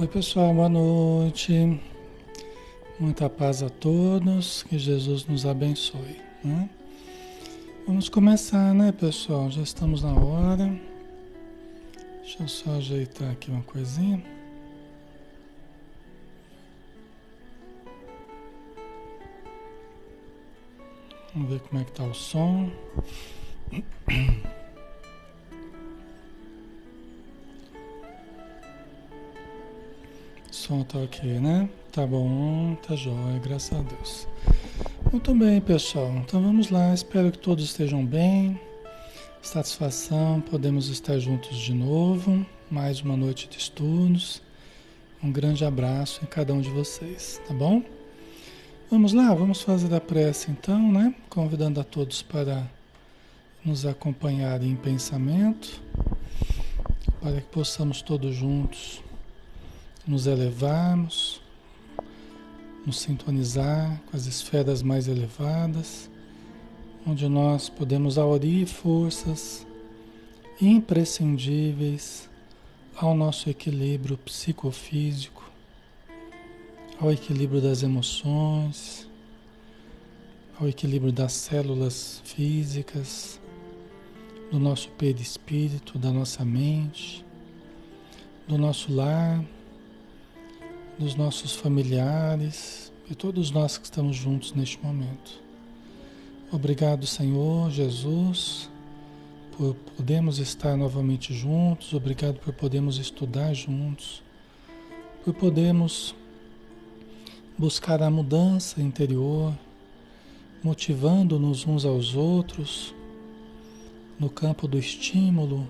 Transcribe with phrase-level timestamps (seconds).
[0.00, 1.78] Oi, pessoal, boa noite.
[2.98, 6.18] Muita paz a todos, que Jesus nos abençoe.
[6.42, 6.70] Né?
[7.86, 9.50] Vamos começar, né, pessoal?
[9.50, 10.74] Já estamos na hora.
[12.22, 14.24] Deixa eu só ajeitar aqui uma coisinha.
[21.34, 22.70] Vamos ver como é que tá o som.
[30.70, 31.68] Som tá ok, né?
[31.90, 34.28] Tá bom, tá jóia, graças a Deus.
[35.10, 36.12] Muito bem, pessoal.
[36.18, 36.94] Então vamos lá.
[36.94, 38.60] Espero que todos estejam bem.
[39.42, 42.46] Satisfação, podemos estar juntos de novo.
[42.70, 44.40] Mais uma noite de estudos.
[45.20, 47.82] Um grande abraço em cada um de vocês, tá bom?
[48.88, 51.12] Vamos lá, vamos fazer a prece então, né?
[51.28, 52.64] Convidando a todos para
[53.64, 55.82] nos acompanharem em pensamento,
[57.20, 59.02] para que possamos todos juntos
[60.10, 61.40] nos elevarmos,
[62.84, 66.10] nos sintonizar com as esferas mais elevadas,
[67.06, 69.64] onde nós podemos aurir forças
[70.60, 72.28] imprescindíveis
[72.96, 75.48] ao nosso equilíbrio psicofísico,
[77.00, 79.08] ao equilíbrio das emoções,
[80.58, 83.40] ao equilíbrio das células físicas,
[84.50, 87.24] do nosso perispírito, da nossa mente,
[88.48, 89.44] do nosso lar
[91.00, 95.40] dos nossos familiares e todos nós que estamos juntos neste momento.
[96.52, 98.68] Obrigado, Senhor Jesus,
[99.56, 104.22] por podermos estar novamente juntos, obrigado por podermos estudar juntos,
[105.24, 106.14] por podermos
[107.56, 109.54] buscar a mudança interior,
[110.62, 112.94] motivando-nos uns aos outros
[114.18, 115.66] no campo do estímulo,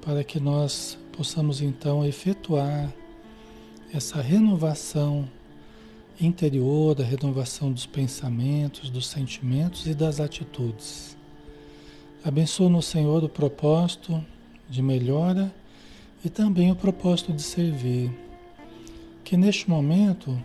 [0.00, 2.90] para que nós possamos então efetuar
[3.92, 5.28] essa renovação
[6.18, 11.16] interior, a renovação dos pensamentos, dos sentimentos e das atitudes.
[12.24, 14.24] Abençoa no Senhor o propósito
[14.68, 15.54] de melhora
[16.24, 18.10] e também o propósito de servir.
[19.24, 20.42] Que neste momento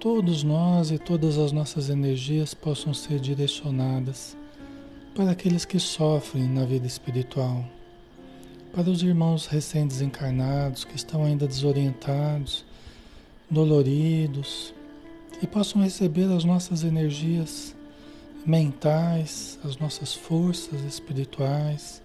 [0.00, 4.36] todos nós e todas as nossas energias possam ser direcionadas
[5.14, 7.64] para aqueles que sofrem na vida espiritual
[8.74, 12.64] para os irmãos recém-desencarnados que estão ainda desorientados,
[13.48, 14.74] doloridos,
[15.40, 17.74] e possam receber as nossas energias
[18.44, 22.02] mentais, as nossas forças espirituais,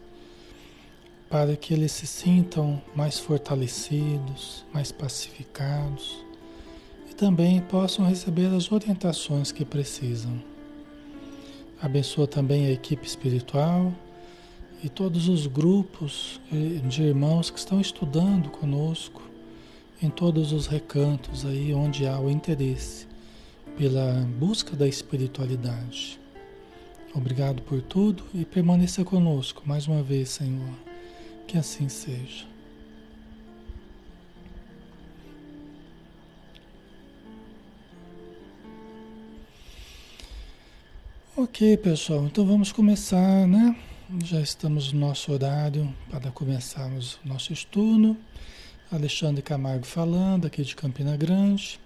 [1.28, 6.24] para que eles se sintam mais fortalecidos, mais pacificados
[7.10, 10.40] e também possam receber as orientações que precisam.
[11.82, 13.92] Abençoa também a equipe espiritual
[14.84, 19.22] e todos os grupos eh, de irmãos que estão estudando conosco
[20.02, 23.06] em todos os recantos aí onde há o interesse
[23.78, 26.20] pela busca da espiritualidade.
[27.14, 30.74] Obrigado por tudo e permaneça conosco mais uma vez, Senhor.
[31.48, 32.46] Que assim seja.
[41.36, 43.76] Ok, pessoal, então vamos começar, né?
[44.18, 48.18] Já estamos no nosso horário para começarmos o nosso estudo.
[48.92, 51.80] Alexandre Camargo falando, aqui de Campina Grande,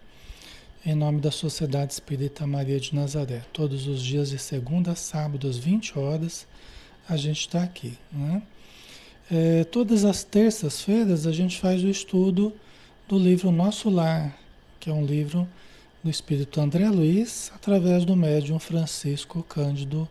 [0.86, 3.42] em nome da Sociedade Espírita Maria de Nazaré.
[3.52, 6.48] Todos os dias de segunda a sábado, às 20 horas,
[7.10, 7.98] a gente está aqui.
[8.10, 8.42] Né?
[9.30, 12.54] É, todas as terças-feiras a gente faz o estudo
[13.06, 14.34] do livro Nosso Lar,
[14.80, 15.46] que é um livro
[16.02, 20.08] do Espírito André Luiz, através do médium Francisco Cândido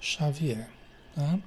[0.00, 0.68] Xavier.
[1.12, 1.40] Tá?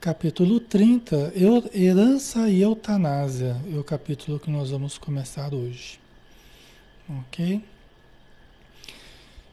[0.00, 1.34] Capítulo 30,
[1.74, 6.00] Herança e Eutanásia, é o capítulo que nós vamos começar hoje.
[7.06, 7.62] Ok?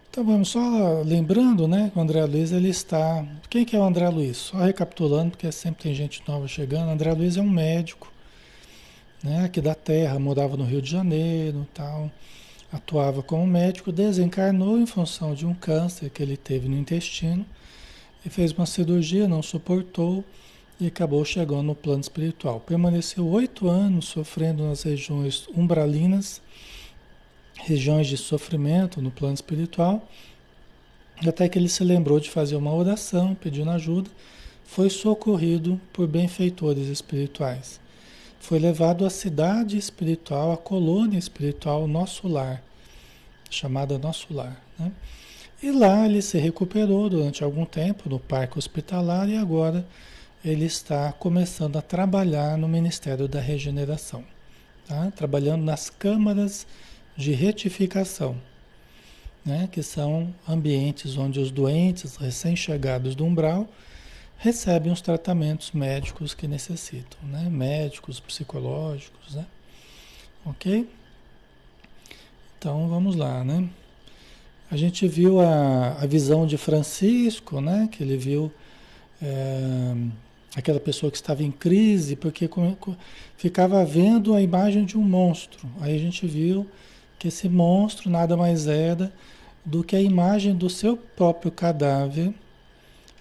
[0.10, 3.26] Então vamos só lembrando, né, que o André Luiz ele está...
[3.50, 4.38] Quem que é o André Luiz?
[4.38, 6.92] Só recapitulando, porque sempre tem gente nova chegando.
[6.92, 8.10] André Luiz é um médico,
[9.22, 12.10] né, aqui da Terra, morava no Rio de Janeiro tal.
[12.72, 17.46] Atuava como médico, desencarnou em função de um câncer que ele teve no intestino
[18.28, 20.22] e fez uma cirurgia, não suportou
[20.82, 22.60] e acabou chegando no plano espiritual.
[22.60, 26.42] Permaneceu oito anos sofrendo nas regiões umbralinas,
[27.56, 30.06] regiões de sofrimento no plano espiritual,
[31.26, 34.10] até que ele se lembrou de fazer uma oração, pedindo ajuda,
[34.66, 37.80] foi socorrido por benfeitores espirituais.
[38.42, 42.62] Foi levado à cidade espiritual, à colônia espiritual, nosso lar,
[43.50, 44.62] chamada Nosso Lar.
[44.78, 44.92] Né?
[45.62, 49.86] E lá ele se recuperou durante algum tempo no parque hospitalar e agora
[50.46, 54.24] ele está começando a trabalhar no Ministério da Regeneração.
[54.88, 55.12] tá?
[55.12, 56.66] trabalhando nas câmaras
[57.16, 58.38] de retificação,
[59.44, 59.68] né?
[59.72, 63.68] que são ambientes onde os doentes recém-chegados do umbral
[64.38, 67.50] recebem os tratamentos médicos que necessitam, né?
[67.50, 69.46] médicos, psicológicos, né?
[70.46, 70.88] ok?
[72.58, 73.68] Então vamos lá, né?
[74.70, 77.88] A gente viu a, a visão de Francisco, né?
[77.92, 78.52] Que ele viu
[79.22, 79.94] é,
[80.56, 82.50] aquela pessoa que estava em crise, porque
[83.38, 85.68] ficava vendo a imagem de um monstro.
[85.80, 86.68] Aí a gente viu
[87.18, 89.12] que esse monstro nada mais era
[89.64, 92.34] do que a imagem do seu próprio cadáver,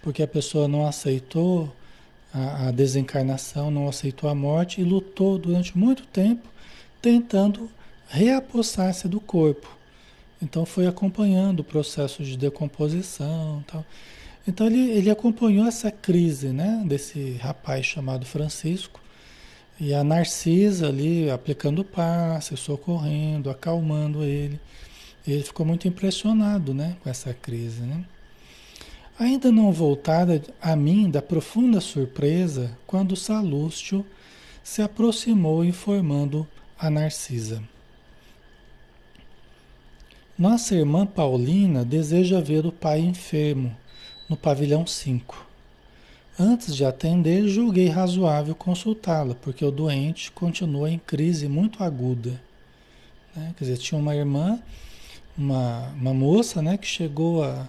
[0.02, 1.72] porque a pessoa não aceitou
[2.32, 6.48] a, a desencarnação, não aceitou a morte e lutou durante muito tempo
[7.00, 7.70] tentando
[8.08, 9.75] reapossar-se do corpo.
[10.40, 13.64] Então foi acompanhando o processo de decomposição.
[13.66, 13.84] Tal.
[14.46, 19.00] Então ele, ele acompanhou essa crise né, desse rapaz chamado Francisco.
[19.78, 24.58] E a Narcisa ali aplicando passe, socorrendo, acalmando ele.
[25.26, 27.82] Ele ficou muito impressionado né, com essa crise.
[27.82, 28.04] Né?
[29.18, 34.04] Ainda não voltada a mim da profunda surpresa quando Salúcio
[34.62, 36.46] se aproximou informando
[36.78, 37.62] a Narcisa.
[40.38, 43.74] Nossa irmã Paulina deseja ver o pai enfermo
[44.28, 45.46] no pavilhão 5.
[46.38, 52.38] Antes de atender, julguei razoável consultá-la, porque o doente continua em crise muito aguda.
[53.34, 53.54] Né?
[53.56, 54.60] Quer dizer, tinha uma irmã,
[55.38, 57.66] uma, uma moça né, que chegou a,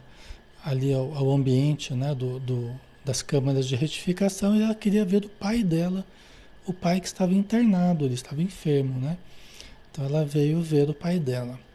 [0.66, 2.70] ali ao, ao ambiente né, do, do,
[3.06, 6.06] das câmaras de retificação e ela queria ver o pai dela,
[6.66, 9.00] o pai que estava internado, ele estava enfermo.
[9.00, 9.18] Né?
[9.90, 11.66] Então ela veio ver o pai dela.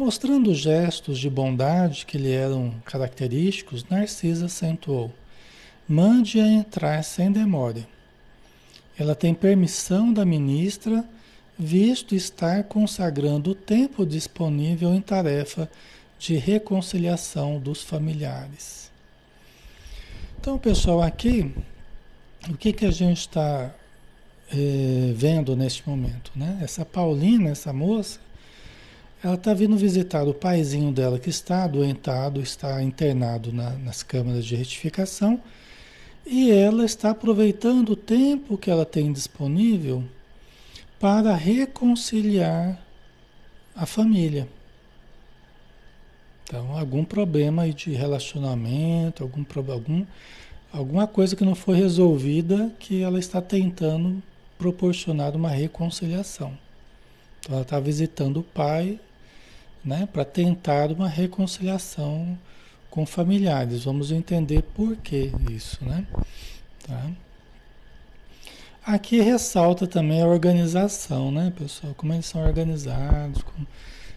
[0.00, 5.12] Mostrando gestos de bondade que lhe eram característicos, Narcisa acentuou:
[5.86, 7.86] Mande-a entrar sem demora.
[8.98, 11.04] Ela tem permissão da ministra,
[11.58, 15.70] visto estar consagrando o tempo disponível em tarefa
[16.18, 18.90] de reconciliação dos familiares.
[20.40, 21.54] Então, pessoal, aqui,
[22.48, 23.70] o que, que a gente está
[24.50, 26.32] eh, vendo neste momento?
[26.34, 26.58] Né?
[26.62, 28.18] Essa Paulina, essa moça,
[29.22, 34.46] ela está vindo visitar o paizinho dela que está adoentado, está internado na, nas câmaras
[34.46, 35.40] de retificação
[36.24, 40.02] e ela está aproveitando o tempo que ela tem disponível
[40.98, 42.78] para reconciliar
[43.74, 44.48] a família.
[46.44, 50.06] Então, algum problema de relacionamento, algum, algum,
[50.72, 54.22] alguma coisa que não foi resolvida que ela está tentando
[54.58, 56.56] proporcionar uma reconciliação.
[57.40, 58.98] Então, ela está visitando o pai
[59.84, 62.38] né, para tentar uma reconciliação
[62.90, 63.84] com familiares.
[63.84, 66.06] Vamos entender por que isso, né?
[66.86, 67.10] Tá?
[68.82, 71.94] Aqui ressalta também a organização, né, pessoal?
[71.94, 73.66] Como eles são organizados, como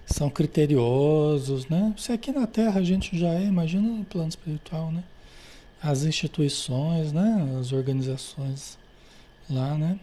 [0.06, 1.94] são criteriosos, né?
[1.98, 5.04] Se aqui na Terra a gente já é, imagina no plano espiritual, né?
[5.82, 7.58] As instituições, né?
[7.60, 8.78] As organizações
[9.50, 10.00] lá, né?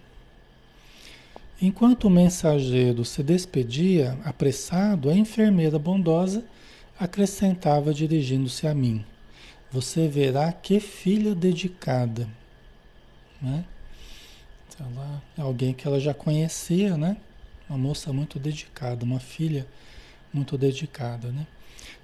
[1.62, 6.42] Enquanto o mensageiro se despedia, apressado, a enfermeira bondosa
[6.98, 9.04] acrescentava dirigindo-se a mim:
[9.70, 12.26] Você verá que filha dedicada.
[13.42, 13.64] Né?
[15.36, 17.18] Alguém que ela já conhecia, né?
[17.68, 19.66] Uma moça muito dedicada, uma filha
[20.32, 21.46] muito dedicada, né?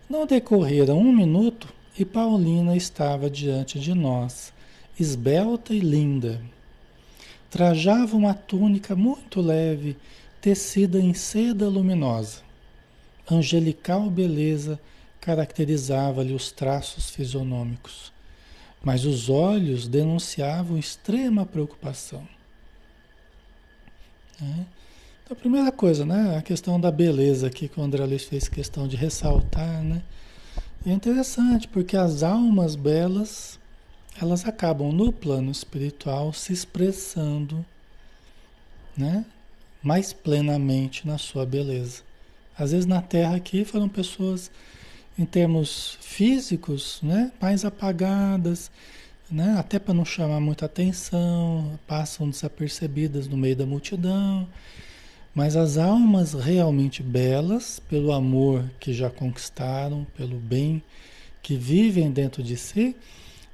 [0.09, 4.53] Não decorrera um minuto e Paulina estava diante de nós,
[5.01, 6.43] esbelta e linda,
[7.57, 9.97] Trajava uma túnica muito leve,
[10.43, 12.43] tecida em seda luminosa.
[13.31, 14.79] Angelical beleza
[15.23, 18.13] caracterizava-lhe os traços fisionômicos,
[18.85, 22.29] mas os olhos denunciavam extrema preocupação.
[24.43, 24.45] É.
[25.25, 28.49] Então, a primeira coisa, né, a questão da beleza aqui que o André Luiz fez
[28.49, 30.03] questão de ressaltar, né?
[30.85, 33.59] é interessante porque as almas belas
[34.20, 37.64] elas acabam no plano espiritual se expressando,
[38.96, 39.25] né?
[39.82, 42.02] Mais plenamente na sua beleza.
[42.58, 44.50] Às vezes na Terra aqui foram pessoas
[45.18, 47.30] em termos físicos, né?
[47.40, 48.70] Mais apagadas,
[49.30, 49.56] né?
[49.58, 54.49] Até para não chamar muita atenção, passam desapercebidas no meio da multidão.
[55.35, 60.82] Mas as almas realmente belas, pelo amor que já conquistaram, pelo bem
[61.42, 62.96] que vivem dentro de si,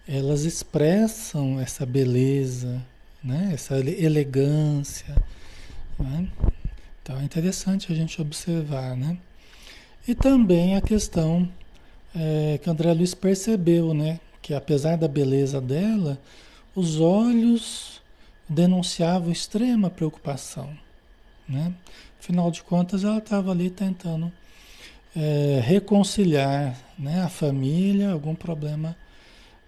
[0.06, 2.82] elas expressam essa beleza,
[3.22, 3.50] né?
[3.52, 5.14] essa elegância.
[5.98, 6.28] Né?
[7.02, 8.96] Então é interessante a gente observar.
[8.96, 9.16] Né?
[10.06, 11.48] E também a questão
[12.14, 14.18] é, que André Luiz percebeu, né?
[14.40, 16.18] que apesar da beleza dela,
[16.74, 18.02] os olhos
[18.48, 20.76] denunciavam extrema preocupação.
[21.48, 21.72] Né?
[22.18, 24.32] Afinal de contas, ela estava ali tentando
[25.14, 28.96] é, reconciliar né, a família, algum problema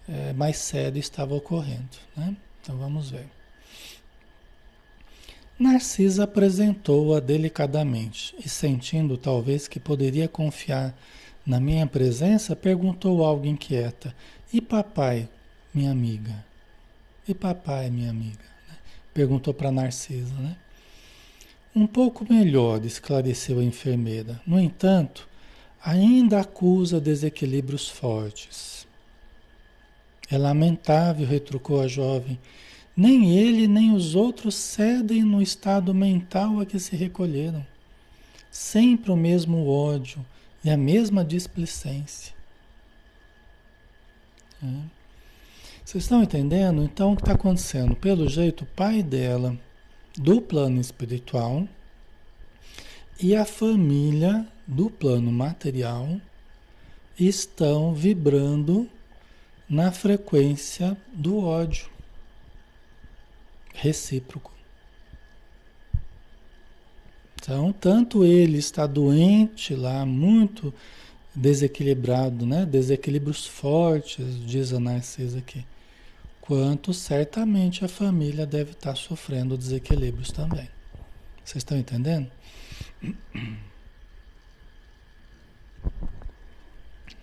[0.09, 1.97] é, mais sério estava ocorrendo.
[2.17, 2.37] Né?
[2.61, 3.29] Então vamos ver.
[5.59, 10.95] Narcisa apresentou-a delicadamente e, sentindo talvez que poderia confiar
[11.47, 14.15] na minha presença, perguntou algo inquieta:
[14.53, 15.29] E papai,
[15.73, 16.45] minha amiga?
[17.29, 18.45] E papai, minha amiga?
[18.69, 18.77] Né?
[19.13, 20.57] Perguntou para Narcisa, né?
[21.75, 24.41] Um pouco melhor, esclareceu a enfermeira.
[24.47, 25.29] No entanto,
[25.85, 28.84] ainda acusa desequilíbrios fortes.
[30.35, 32.41] É lamentável, retrucou a jovem.
[32.97, 37.65] Nem ele nem os outros cedem no estado mental a que se recolheram.
[38.51, 40.27] Sempre o mesmo ódio
[40.65, 42.35] e a mesma displicência.
[44.61, 44.67] É.
[45.85, 46.83] Vocês estão entendendo?
[46.83, 47.95] Então, o que está acontecendo?
[47.95, 49.57] Pelo jeito, o pai dela,
[50.17, 51.69] do plano espiritual,
[53.21, 56.21] e a família do plano material
[57.17, 58.91] estão vibrando
[59.69, 61.89] na frequência do ódio
[63.75, 64.53] recíproco.
[67.35, 70.73] Então, tanto ele está doente lá, muito
[71.35, 72.65] desequilibrado, né?
[72.65, 75.67] Desequilíbrios fortes, diz a Narcisa aqui,
[76.41, 80.69] quanto certamente a família deve estar sofrendo desequilíbrios também.
[81.45, 82.31] Vocês estão entendendo?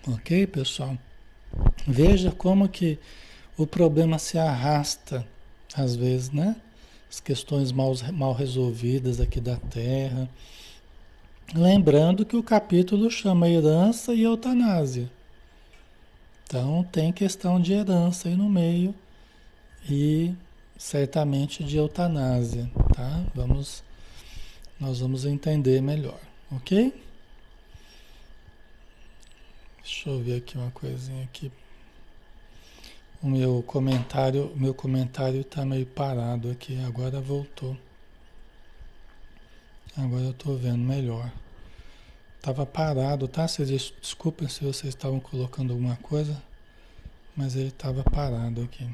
[0.04, 0.98] Ok, pessoal?
[1.86, 2.98] Veja como que
[3.56, 5.26] o problema se arrasta
[5.74, 6.56] às vezes, né?
[7.10, 10.28] As questões mal, mal resolvidas aqui da Terra.
[11.54, 15.10] Lembrando que o capítulo chama herança e eutanásia.
[16.44, 18.94] Então tem questão de herança aí no meio
[19.88, 20.34] e
[20.76, 23.24] certamente de eutanásia, tá?
[23.34, 23.82] Vamos,
[24.78, 26.18] nós vamos entender melhor,
[26.50, 26.92] ok?
[29.82, 31.50] Deixa eu ver aqui uma coisinha aqui
[33.22, 37.76] o meu comentário, meu comentário está meio parado aqui, agora voltou.
[39.96, 41.30] Agora eu estou vendo melhor.
[42.40, 43.46] Tava parado, tá?
[43.46, 43.68] Vocês
[44.00, 46.42] desculpem se vocês estavam colocando alguma coisa,
[47.36, 48.90] mas ele estava parado aqui.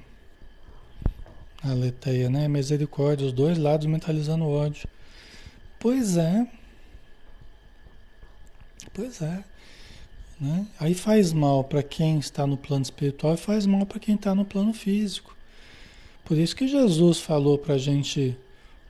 [1.62, 2.46] A leteia, né?
[2.48, 4.86] Misericórdia, os dois lados mentalizando ódio.
[5.80, 6.46] Pois é.
[8.92, 9.42] Pois é.
[10.40, 10.66] Né?
[10.78, 14.34] Aí faz mal para quem está no plano espiritual e faz mal para quem está
[14.34, 15.36] no plano físico.
[16.24, 18.36] Por isso que Jesus falou para a gente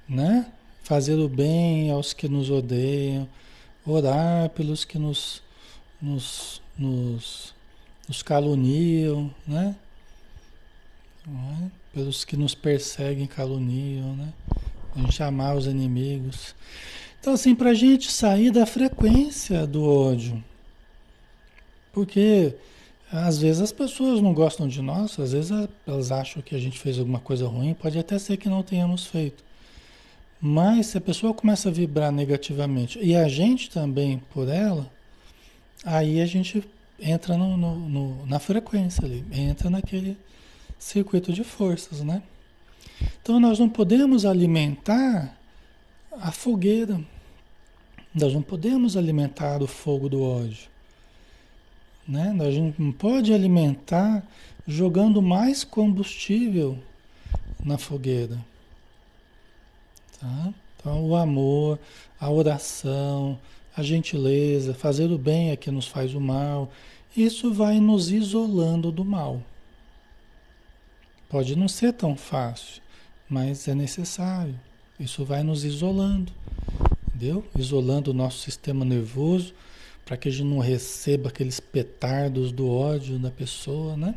[0.09, 0.51] né?
[0.83, 3.29] fazer o bem aos que nos odeiam,
[3.87, 5.43] orar pelos que nos,
[6.01, 7.55] nos, nos,
[8.09, 9.77] nos caluniam, né?
[11.27, 11.71] É?
[11.93, 14.33] pelos que nos perseguem, caluniam, né?
[14.97, 16.55] a gente amar os inimigos.
[17.21, 20.43] Então, assim, para a gente sair da frequência do ódio,
[21.93, 22.55] porque
[23.11, 25.51] às vezes as pessoas não gostam de nós, às vezes
[25.87, 29.07] elas acham que a gente fez alguma coisa ruim, pode até ser que não tenhamos
[29.07, 29.43] feito.
[30.41, 34.89] Mas se a pessoa começa a vibrar negativamente e a gente também por ela,
[35.85, 36.63] aí a gente
[37.01, 40.17] entra no, no, no, na frequência ali, entra naquele
[40.79, 42.23] circuito de forças, né?
[43.23, 45.37] Então nós não podemos alimentar
[46.13, 47.01] a fogueira,
[48.15, 50.69] nós não podemos alimentar o fogo do ódio.
[52.09, 52.35] Né?
[52.41, 54.27] A gente não pode alimentar
[54.67, 56.79] jogando mais combustível
[57.63, 58.39] na fogueira.
[60.19, 60.55] Tá?
[60.77, 61.79] Então, o amor,
[62.19, 63.39] a oração,
[63.77, 66.71] a gentileza, fazer o bem é que nos faz o mal,
[67.17, 69.43] isso vai nos isolando do mal.
[71.29, 72.81] Pode não ser tão fácil,
[73.29, 74.59] mas é necessário.
[74.99, 76.33] Isso vai nos isolando,
[77.09, 77.45] entendeu?
[77.57, 79.53] Isolando o nosso sistema nervoso,
[80.09, 84.15] para que a gente não receba aqueles petardos do ódio da pessoa, né?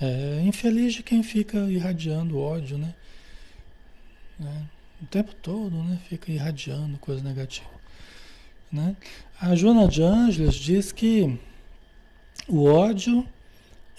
[0.00, 2.92] É infeliz de quem fica irradiando ódio, né?
[4.40, 4.62] É,
[5.00, 6.00] o tempo todo, né?
[6.08, 7.70] Fica irradiando coisa negativa,
[8.70, 8.96] né?
[9.40, 11.38] A Joana de Ângeles diz que
[12.48, 13.24] o ódio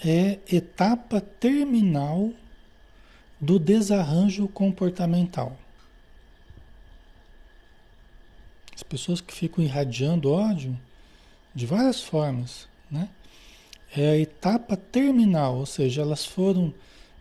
[0.03, 2.33] é etapa terminal
[3.39, 5.57] do desarranjo comportamental.
[8.75, 10.77] As pessoas que ficam irradiando ódio,
[11.57, 13.09] de várias formas, né?
[13.95, 16.71] É a etapa terminal, ou seja, elas foram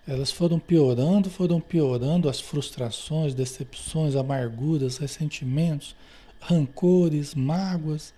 [0.07, 5.97] elas foram piorando, foram piorando as frustrações, decepções, amarguras, ressentimentos,
[6.39, 8.13] rancores, mágoas,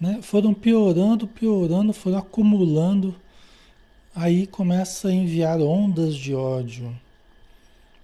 [0.00, 0.20] né?
[0.22, 3.14] Foram piorando, piorando, foram acumulando.
[4.14, 6.98] Aí começa a enviar ondas de ódio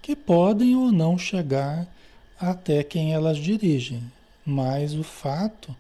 [0.03, 1.87] que podem ou não chegar
[2.39, 4.03] até quem elas dirigem.
[4.45, 5.75] Mas o fato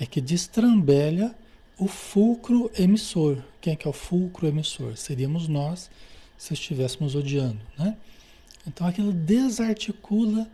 [0.00, 1.34] é que destrambelha
[1.78, 3.38] o fulcro emissor.
[3.60, 4.96] Quem é que é o fulcro emissor?
[4.96, 5.90] Seríamos nós
[6.38, 7.96] se estivéssemos odiando, né?
[8.66, 10.48] Então aquilo desarticula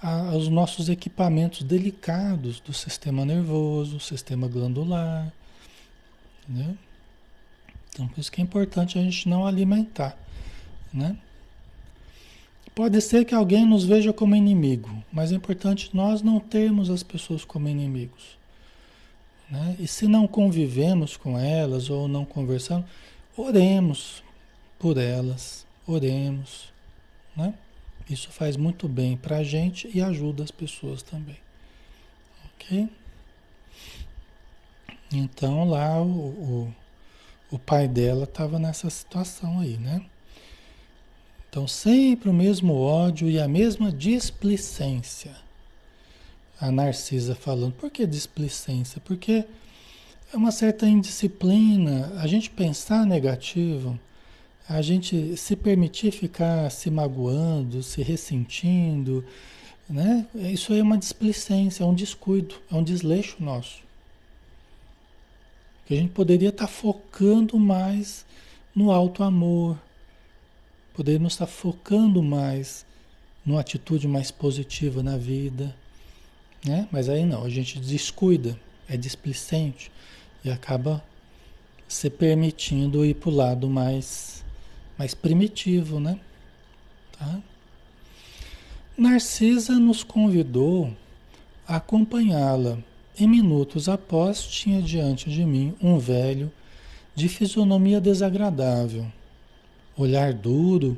[0.00, 5.32] a, os nossos equipamentos delicados do sistema nervoso, sistema glandular,
[6.46, 6.76] né?
[7.88, 10.18] Então por isso que é importante a gente não alimentar,
[10.92, 11.16] né?
[12.74, 17.02] Pode ser que alguém nos veja como inimigo, mas é importante nós não termos as
[17.02, 18.41] pessoas como inimigos.
[19.52, 19.76] Né?
[19.78, 22.86] E se não convivemos com elas ou não conversamos,
[23.36, 24.24] oremos
[24.78, 26.72] por elas, oremos.
[27.36, 27.52] Né?
[28.08, 31.36] Isso faz muito bem para a gente e ajuda as pessoas também.
[32.46, 32.88] Ok?
[35.12, 36.74] Então lá o, o,
[37.50, 40.02] o pai dela estava nessa situação aí, né?
[41.50, 45.41] Então sempre o mesmo ódio e a mesma displicência
[46.62, 47.72] a Narcisa falando.
[47.72, 49.02] Por que displicência?
[49.04, 49.44] Porque
[50.32, 52.12] é uma certa indisciplina.
[52.18, 53.98] A gente pensar negativo,
[54.68, 59.24] a gente se permitir ficar se magoando, se ressentindo,
[59.90, 60.24] né?
[60.36, 63.82] Isso aí é uma displicência, é um descuido, é um desleixo nosso.
[65.84, 68.24] Que a gente poderia estar focando mais
[68.72, 69.76] no alto amor,
[70.94, 72.86] poderíamos estar focando mais
[73.44, 75.74] numa atitude mais positiva na vida,
[76.64, 76.88] né?
[76.90, 79.90] Mas aí não, a gente descuida, é displicente
[80.44, 81.02] e acaba
[81.88, 84.44] se permitindo ir para o lado mais,
[84.96, 86.18] mais primitivo, né?
[87.18, 87.40] Tá?
[88.96, 90.94] Narcisa nos convidou
[91.66, 92.78] a acompanhá-la.
[93.18, 96.50] E minutos após, tinha diante de mim um velho
[97.14, 99.06] de fisionomia desagradável,
[99.94, 100.96] olhar duro,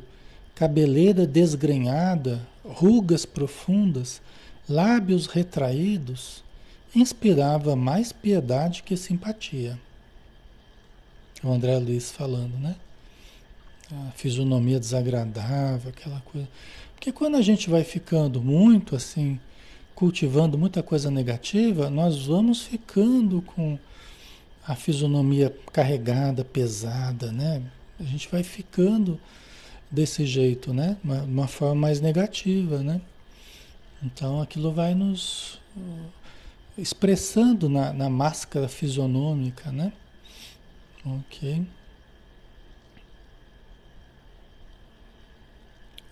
[0.55, 4.23] cabeleira desgrenhada, rugas profundas,
[4.69, 6.43] lábios retraídos,
[6.95, 9.79] inspirava mais piedade que simpatia.
[11.43, 12.77] O André Luiz falando, né?
[13.93, 16.49] A fisionomia desagradável, aquela coisa.
[16.95, 19.39] Porque quando a gente vai ficando muito assim,
[19.95, 23.79] cultivando muita coisa negativa, nós vamos ficando com
[24.67, 27.63] a fisionomia carregada, pesada, né?
[28.01, 29.21] A gente vai ficando
[29.91, 30.97] desse jeito, né?
[31.05, 33.01] Uma, uma forma mais negativa, né?
[34.05, 36.13] Então aquilo vai nos uh,
[36.77, 39.93] expressando na, na máscara fisionômica, né?
[41.05, 41.67] Ok.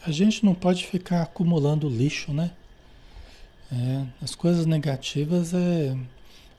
[0.04, 2.50] A gente não pode ficar acumulando lixo, né?
[3.70, 5.96] É, as coisas negativas é,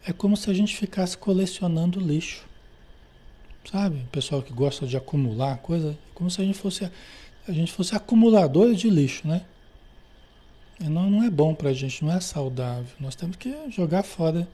[0.07, 2.45] é como se a gente ficasse colecionando lixo.
[3.69, 3.97] Sabe?
[3.97, 6.89] O pessoal que gosta de acumular coisa, como se a gente fosse
[7.45, 9.45] a gente fosse acumulador de lixo, né?
[10.89, 12.85] Não, não é bom para a gente, não é saudável.
[12.99, 14.47] Nós temos que jogar fora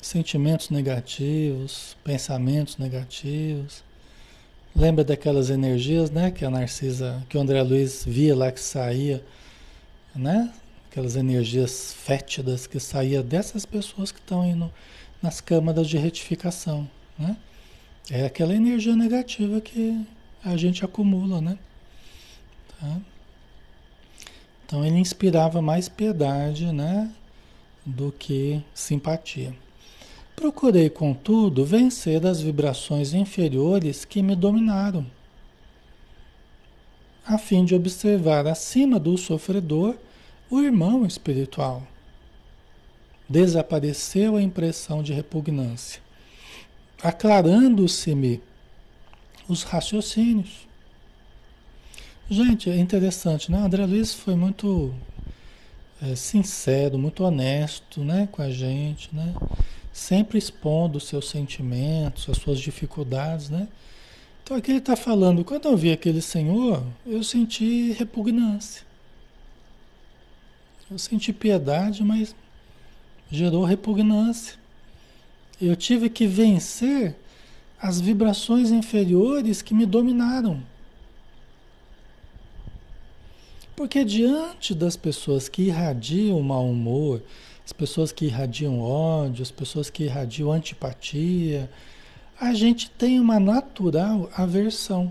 [0.00, 3.82] sentimentos negativos, pensamentos negativos.
[4.74, 9.24] Lembra daquelas energias, né, que a Narcisa, que o André Luiz via lá que saía,
[10.14, 10.52] né?
[10.90, 14.72] Aquelas energias fétidas que saía dessas pessoas que estão indo
[15.22, 17.36] nas câmaras de retificação, né?
[18.08, 20.04] É aquela energia negativa que
[20.44, 21.58] a gente acumula, né?
[22.80, 23.00] Tá?
[24.70, 27.10] Então ele inspirava mais piedade, né,
[27.84, 29.52] do que simpatia.
[30.36, 35.04] Procurei, contudo, vencer as vibrações inferiores que me dominaram,
[37.26, 39.96] a fim de observar acima do sofredor
[40.48, 41.82] o irmão espiritual.
[43.28, 46.00] Desapareceu a impressão de repugnância,
[47.02, 48.40] aclarando-se-me
[49.48, 50.69] os raciocínios.
[52.32, 53.60] Gente, é interessante, né?
[53.60, 54.94] O André Luiz foi muito
[56.00, 59.34] é, sincero, muito honesto, né, com a gente, né?
[59.92, 63.66] Sempre expondo os seus sentimentos, as suas dificuldades, né?
[64.44, 68.84] Então aqui ele está falando, quando eu vi aquele senhor, eu senti repugnância.
[70.88, 72.32] Eu senti piedade, mas
[73.28, 74.54] gerou repugnância.
[75.60, 77.16] Eu tive que vencer
[77.82, 80.69] as vibrações inferiores que me dominaram.
[83.80, 87.22] Porque diante das pessoas que irradiam mau humor,
[87.64, 91.66] as pessoas que irradiam ódio, as pessoas que irradiam antipatia,
[92.38, 95.10] a gente tem uma natural aversão.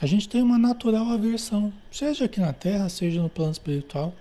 [0.00, 4.14] A gente tem uma natural aversão, seja aqui na Terra, seja no plano espiritual.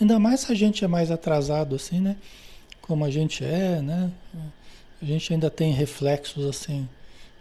[0.00, 2.16] Ainda mais se a gente é mais atrasado assim, né?
[2.80, 4.10] Como a gente é, né?
[5.02, 6.88] A gente ainda tem reflexos assim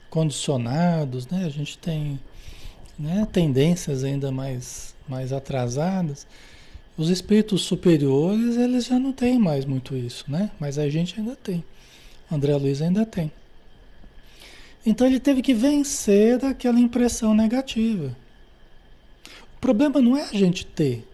[0.10, 1.46] condicionados, né?
[1.46, 2.20] A gente tem
[3.02, 6.28] né, tendências ainda mais, mais atrasadas,
[6.98, 10.52] os espíritos superiores, eles já não têm mais muito isso, né?
[10.60, 11.64] Mas a gente ainda tem.
[12.32, 13.32] André Luiz ainda tem.
[14.86, 18.16] Então ele teve que vencer aquela impressão negativa.
[19.56, 21.08] O problema não é a gente ter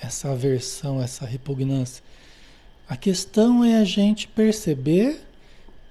[0.00, 2.02] essa aversão, essa repugnância.
[2.88, 5.20] A questão é a gente perceber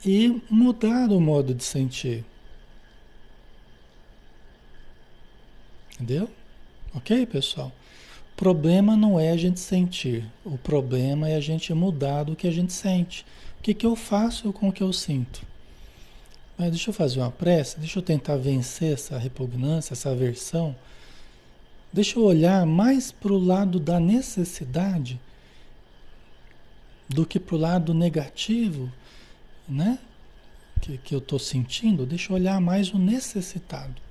[0.06, 2.24] e mudar o modo de sentir.
[6.02, 6.28] Entendeu?
[6.96, 7.72] Ok, pessoal?
[8.34, 12.48] O problema não é a gente sentir, o problema é a gente mudar do que
[12.48, 13.24] a gente sente.
[13.60, 15.46] O que, que eu faço com o que eu sinto?
[16.58, 20.76] Mas deixa eu fazer uma prece, deixa eu tentar vencer essa repugnância, essa aversão.
[21.94, 25.22] Deixa eu olhar mais para o lado da necessidade
[27.08, 28.92] do que para o lado negativo,
[29.70, 30.00] né?
[30.82, 32.08] Que, que eu estou sentindo.
[32.08, 34.02] Deixa eu olhar mais o necessitado.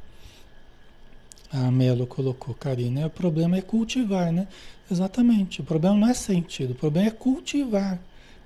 [1.52, 3.06] A Melo colocou, Karina.
[3.06, 4.46] O problema é cultivar, né?
[4.90, 5.60] Exatamente.
[5.60, 6.72] O problema não é sentido.
[6.72, 7.98] O problema é cultivar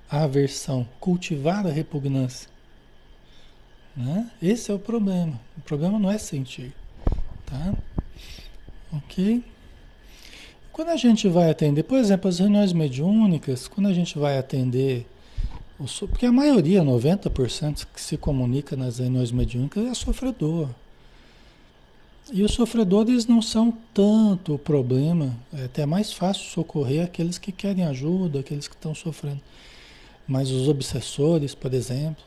[0.09, 2.49] a aversão, cultivar a repugnância.
[3.95, 4.29] Né?
[4.41, 5.39] Esse é o problema.
[5.57, 6.73] O problema não é sentir.
[7.45, 7.73] Tá?
[8.91, 9.43] Ok?
[10.71, 15.07] Quando a gente vai atender, por exemplo, as reuniões mediúnicas, quando a gente vai atender,
[16.09, 20.69] porque a maioria, 90% que se comunica nas reuniões mediúnicas é sofredor.
[22.31, 27.51] E os sofredores não são tanto o problema, é até mais fácil socorrer aqueles que
[27.51, 29.41] querem ajuda, aqueles que estão sofrendo.
[30.27, 32.23] Mas os obsessores, por exemplo,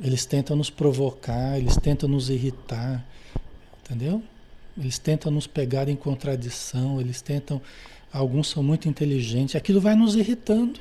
[0.00, 3.04] eles tentam nos provocar, eles tentam nos irritar,
[3.84, 4.22] entendeu?
[4.76, 7.60] Eles tentam nos pegar em contradição, eles tentam.
[8.12, 10.78] Alguns são muito inteligentes, aquilo vai nos irritando.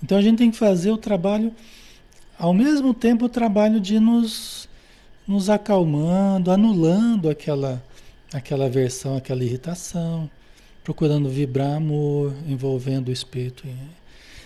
[0.00, 1.52] Então a gente tem que fazer o trabalho,
[2.38, 4.69] ao mesmo tempo, o trabalho de nos
[5.26, 7.82] nos acalmando, anulando aquela,
[8.32, 10.30] aquela aversão, aquela irritação,
[10.82, 13.66] procurando vibrar amor, envolvendo o espírito,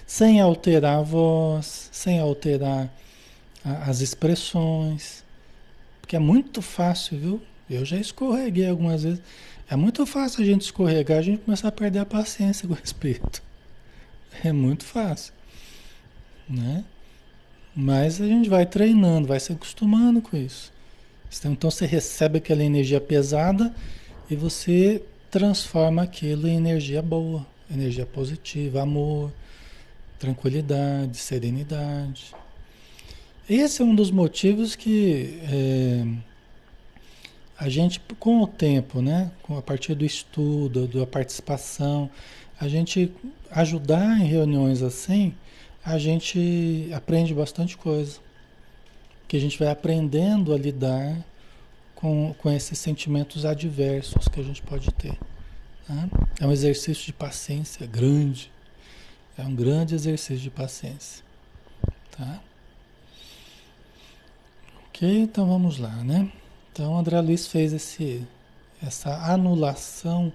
[0.07, 2.93] sem alterar a voz, sem alterar
[3.65, 5.25] a, as expressões,
[6.01, 7.43] porque é muito fácil, viu?
[7.69, 9.23] Eu já escorreguei algumas vezes.
[9.71, 12.79] É muito fácil a gente escorregar, a gente começar a perder a paciência com o
[12.85, 13.43] espírito.
[14.45, 15.33] É muito fácil,
[16.49, 16.85] né?
[17.75, 20.73] Mas a gente vai treinando, vai se acostumando com isso.
[21.37, 23.75] Então, então você recebe aquela energia pesada
[24.31, 29.33] e você transforma aquilo em energia boa, energia positiva, amor,
[30.19, 32.33] tranquilidade, serenidade.
[33.51, 36.07] Esse é um dos motivos que é,
[37.59, 42.09] a gente, com o tempo, né, a partir do estudo, da participação,
[42.59, 43.13] a gente
[43.51, 45.35] ajudar em reuniões assim,
[45.85, 48.19] a gente aprende bastante coisa
[49.29, 51.25] que a gente vai aprendendo a lidar
[51.95, 55.19] com, com esses sentimentos adversos que a gente pode ter.
[55.89, 56.09] Né?
[56.41, 58.51] É um exercício de paciência grande.
[59.37, 61.25] É um grande exercício de paciência.
[62.11, 62.41] Tá?
[64.89, 66.31] Ok, então vamos lá, né?
[66.73, 68.27] Então André Luiz fez esse,
[68.83, 70.33] essa anulação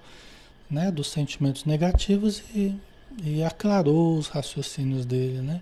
[0.70, 2.76] né, dos sentimentos negativos e,
[3.24, 5.62] e aclarou os raciocínios dele, né?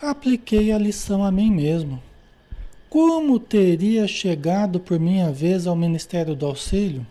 [0.00, 2.02] Apliquei a lição a mim mesmo
[2.94, 7.04] como teria chegado por minha vez ao Ministério do Auxílio?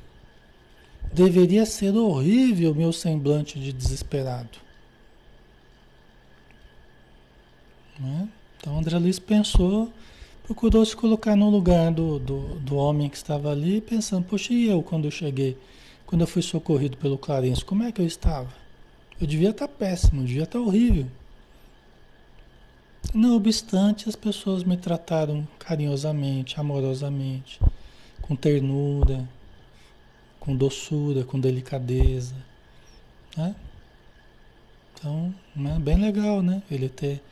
[1.12, 4.60] Deveria ser horrível meu semblante de desesperado.
[8.00, 8.30] Né?
[8.56, 9.92] Então André Luiz pensou,
[10.44, 14.70] procurou se colocar no lugar do, do, do homem que estava ali, pensando, poxa, e
[14.70, 15.58] eu quando eu cheguei,
[16.06, 18.63] quando eu fui socorrido pelo Clarence, como é que eu estava?
[19.24, 21.08] Eu devia estar péssimo, eu devia estar horrível.
[23.14, 27.58] Não obstante, as pessoas me trataram carinhosamente, amorosamente,
[28.22, 29.26] com ternura,
[30.42, 32.36] com doçura, com delicadeza.
[33.38, 33.56] Né?
[34.94, 35.34] Então,
[35.74, 36.62] é bem legal, né?
[36.70, 37.24] Ele ter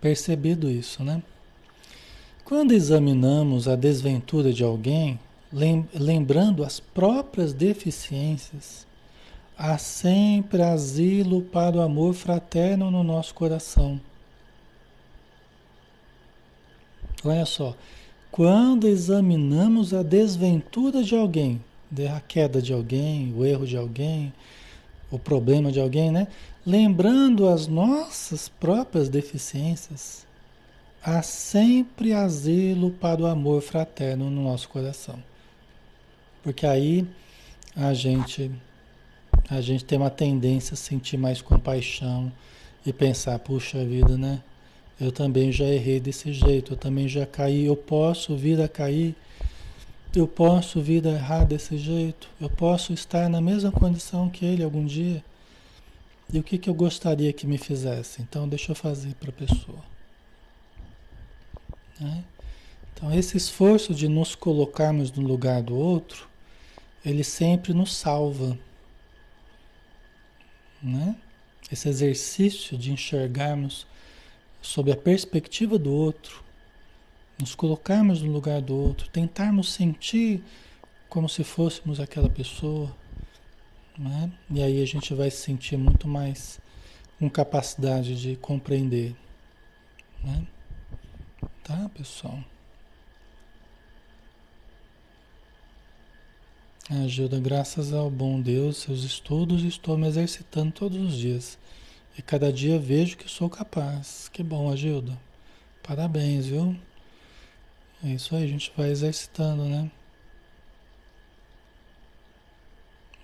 [0.00, 1.20] percebido isso, né?
[2.44, 5.18] Quando examinamos a desventura de alguém,
[5.52, 8.86] lembrando as próprias deficiências,
[9.56, 14.00] há sempre asilo para o amor fraterno no nosso coração
[17.24, 17.74] Olha só,
[18.30, 21.64] quando examinamos a desventura de alguém,
[22.14, 24.30] a queda de alguém, o erro de alguém,
[25.10, 26.28] o problema de alguém, né?
[26.66, 30.26] Lembrando as nossas próprias deficiências,
[31.02, 35.22] há sempre asilo para o amor fraterno no nosso coração.
[36.42, 37.06] Porque aí
[37.74, 38.50] a gente
[39.48, 42.32] a gente tem uma tendência a sentir mais compaixão
[42.84, 44.42] e pensar, puxa vida, né?
[45.00, 49.14] Eu também já errei desse jeito, eu também já caí, eu posso vir a cair
[50.14, 52.30] Eu posso vir a errar desse jeito?
[52.40, 55.24] Eu posso estar na mesma condição que ele algum dia?
[56.32, 58.22] E o que, que eu gostaria que me fizesse?
[58.22, 59.78] Então, deixa eu fazer para a pessoa.
[62.00, 62.24] Né?
[62.92, 66.28] Então, esse esforço de nos colocarmos no lugar do outro,
[67.04, 68.56] ele sempre nos salva.
[70.84, 71.16] Né?
[71.72, 73.86] Esse exercício de enxergarmos
[74.60, 76.44] sob a perspectiva do outro,
[77.38, 80.44] nos colocarmos no lugar do outro, tentarmos sentir
[81.08, 82.94] como se fôssemos aquela pessoa,
[83.98, 84.30] né?
[84.50, 86.60] e aí a gente vai se sentir muito mais
[87.18, 89.16] com capacidade de compreender.
[90.22, 90.46] Né?
[91.62, 92.38] Tá, pessoal?
[96.90, 101.58] Ajuda, graças ao bom Deus, seus estudos, estou me exercitando todos os dias.
[102.18, 104.28] E cada dia vejo que sou capaz.
[104.30, 105.18] Que bom, Agilda.
[105.82, 106.76] Parabéns, viu?
[108.04, 109.90] É isso aí, a gente vai exercitando, né?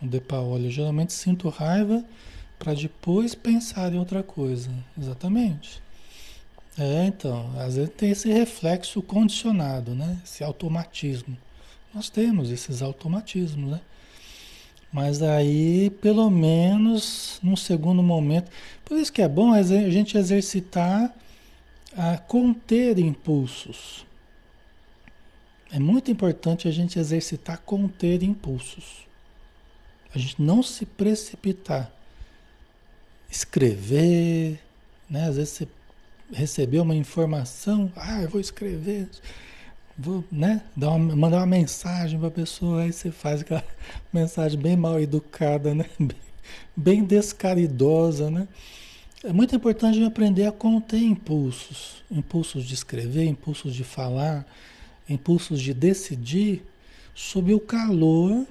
[0.00, 2.02] O De geralmente sinto raiva
[2.58, 4.70] para depois pensar em outra coisa.
[4.98, 5.82] Exatamente.
[6.78, 10.18] É, então, às vezes tem esse reflexo condicionado, né?
[10.24, 11.36] Esse automatismo.
[11.92, 13.80] Nós temos esses automatismos, né?
[14.92, 18.50] Mas aí, pelo menos, num segundo momento.
[18.84, 21.14] Por isso que é bom a gente exercitar
[21.96, 24.04] a conter impulsos.
[25.72, 29.06] É muito importante a gente exercitar conter impulsos.
[30.12, 31.92] A gente não se precipitar.
[33.30, 34.60] Escrever,
[35.08, 35.28] né?
[35.28, 35.68] Às vezes você
[36.32, 39.08] recebeu uma informação, ah, eu vou escrever
[40.00, 43.64] vou, né, dar uma, mandar uma mensagem para a pessoa, aí você faz aquela
[44.12, 45.84] mensagem bem mal educada, né?
[45.98, 46.16] Bem,
[46.74, 48.48] bem descaridosa, né?
[49.22, 54.46] É muito importante aprender a conter impulsos, impulsos de escrever, impulsos de falar,
[55.08, 56.62] impulsos de decidir
[57.14, 58.46] sob o calor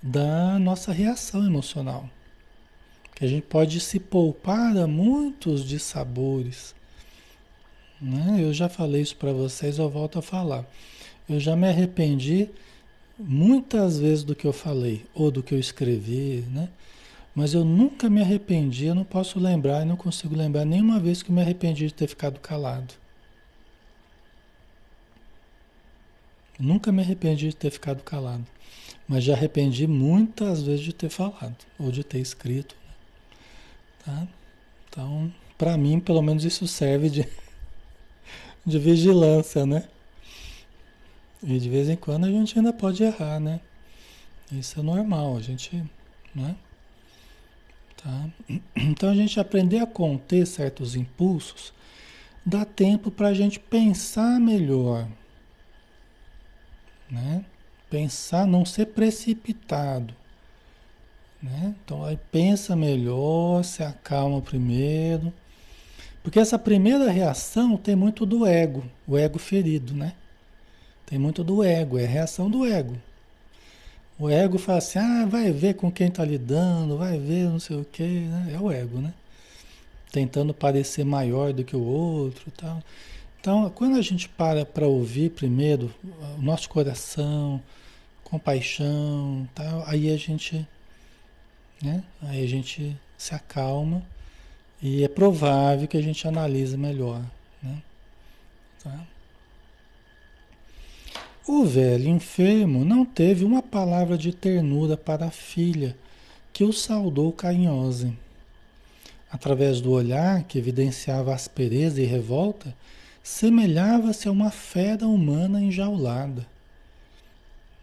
[0.00, 2.08] da nossa reação emocional.
[3.14, 6.74] Que a gente pode se poupar a muitos dissabores,
[8.00, 8.38] né?
[8.40, 10.64] Eu já falei isso para vocês, eu volto a falar.
[11.28, 12.50] Eu já me arrependi
[13.18, 16.68] muitas vezes do que eu falei ou do que eu escrevi, né?
[17.34, 21.22] Mas eu nunca me arrependi, eu não posso lembrar, e não consigo lembrar nenhuma vez
[21.22, 22.94] que me arrependi de ter ficado calado.
[26.58, 28.46] Nunca me arrependi de ter ficado calado.
[29.06, 32.74] Mas já arrependi muitas vezes de ter falado ou de ter escrito.
[34.06, 34.26] Né?
[34.26, 34.28] Tá?
[34.88, 37.28] Então, para mim, pelo menos isso serve de
[38.66, 39.84] de vigilância, né?
[41.42, 43.60] E de vez em quando a gente ainda pode errar, né?
[44.50, 45.82] Isso é normal, a gente,
[46.34, 46.56] né?
[47.96, 48.28] Tá?
[48.76, 51.72] Então a gente aprender a conter certos impulsos
[52.44, 55.08] dá tempo para a gente pensar melhor,
[57.10, 57.44] né?
[57.88, 60.14] Pensar, não ser precipitado,
[61.42, 61.74] né?
[61.84, 65.32] Então aí pensa melhor, se acalma primeiro
[66.26, 70.12] porque essa primeira reação tem muito do ego, o ego ferido, né?
[71.06, 72.96] Tem muito do ego, é a reação do ego.
[74.18, 77.76] O ego fala assim, ah, vai ver com quem está lidando, vai ver não sei
[77.76, 78.54] o quê, né?
[78.54, 79.14] É o ego, né?
[80.10, 82.82] Tentando parecer maior do que o outro tal.
[83.40, 85.94] Então, quando a gente para para ouvir primeiro
[86.36, 87.62] o nosso coração,
[88.24, 90.66] compaixão, tal, aí a gente,
[91.80, 92.02] né?
[92.20, 94.02] Aí a gente se acalma
[94.82, 97.22] e é provável que a gente analise melhor.
[97.62, 97.82] Né?
[98.82, 99.06] Tá?
[101.46, 105.96] O velho enfermo não teve uma palavra de ternura para a filha,
[106.52, 108.12] que o saudou carinhosa.
[109.30, 112.74] Através do olhar, que evidenciava aspereza e revolta,
[113.22, 116.46] semelhava-se a uma fera humana enjaulada.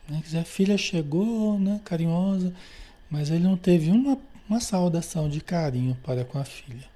[0.08, 0.22] Né?
[0.40, 2.54] A filha chegou, né, carinhosa,
[3.10, 4.18] mas ele não teve uma
[4.54, 6.88] uma saudação de carinho para com a filha.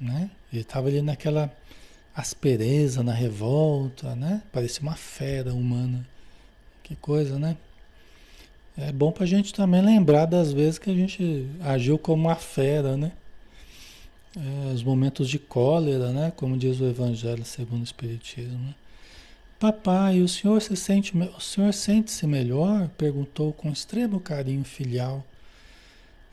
[0.00, 0.28] Né?
[0.52, 1.52] Ele estava ali naquela
[2.14, 4.42] aspereza, na revolta, né?
[4.52, 6.04] Parecia uma fera humana.
[6.82, 7.56] Que coisa, né?
[8.76, 12.34] É bom para a gente também lembrar das vezes que a gente agiu como uma
[12.34, 13.12] fera, né?
[14.36, 16.32] É, os momentos de cólera, né?
[16.34, 18.58] Como diz o Evangelho segundo o Espiritismo.
[18.58, 18.74] Né?
[19.60, 22.88] Papai, o senhor se sente, o senhor sente-se melhor?
[22.98, 25.24] Perguntou com extremo carinho filial.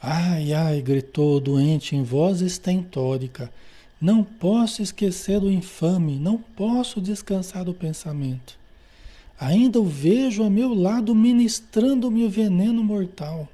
[0.01, 3.51] Ai, ai, gritou o doente em voz estentórica.
[3.99, 8.57] Não posso esquecer o infame, não posso descansar do pensamento.
[9.39, 13.47] Ainda o vejo a meu lado ministrando-me o veneno mortal.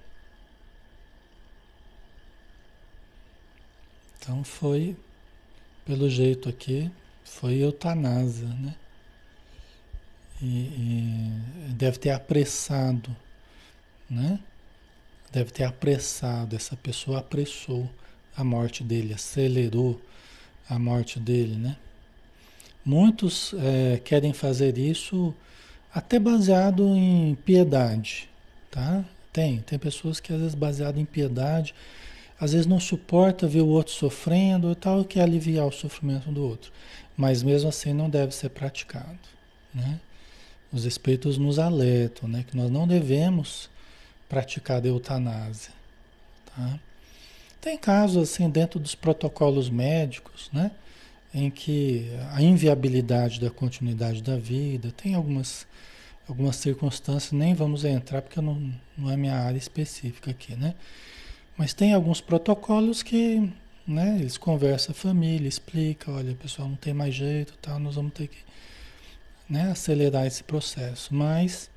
[4.19, 4.95] Então foi,
[5.86, 6.91] pelo jeito aqui,
[7.23, 8.75] foi eutanásia, né?
[10.41, 13.15] e, e deve ter apressado,
[14.10, 14.39] né?
[15.31, 17.89] Deve ter apressado, essa pessoa apressou
[18.35, 20.01] a morte dele, acelerou
[20.69, 21.77] a morte dele, né?
[22.83, 25.33] Muitos é, querem fazer isso
[25.93, 28.29] até baseado em piedade,
[28.69, 29.05] tá?
[29.31, 31.73] Tem, tem pessoas que às vezes baseado em piedade,
[32.39, 36.43] às vezes não suporta ver o outro sofrendo e tal, quer aliviar o sofrimento do
[36.43, 36.71] outro.
[37.15, 39.19] Mas mesmo assim não deve ser praticado,
[39.73, 39.99] né?
[40.73, 43.69] Os espíritos nos alertam, né, que nós não devemos
[44.31, 45.73] praticar a eutanásia,
[46.45, 46.79] tá?
[47.59, 50.71] Tem casos assim dentro dos protocolos médicos, né?
[51.33, 55.67] Em que a inviabilidade da continuidade da vida, tem algumas,
[56.29, 60.75] algumas circunstâncias, nem vamos entrar porque não, não é minha área específica aqui, né?
[61.57, 63.51] Mas tem alguns protocolos que,
[63.85, 68.13] né, eles conversam a família, explica, olha, pessoal, não tem mais jeito, tal, nós vamos
[68.13, 68.39] ter que
[69.49, 71.13] né, acelerar esse processo.
[71.13, 71.69] Mas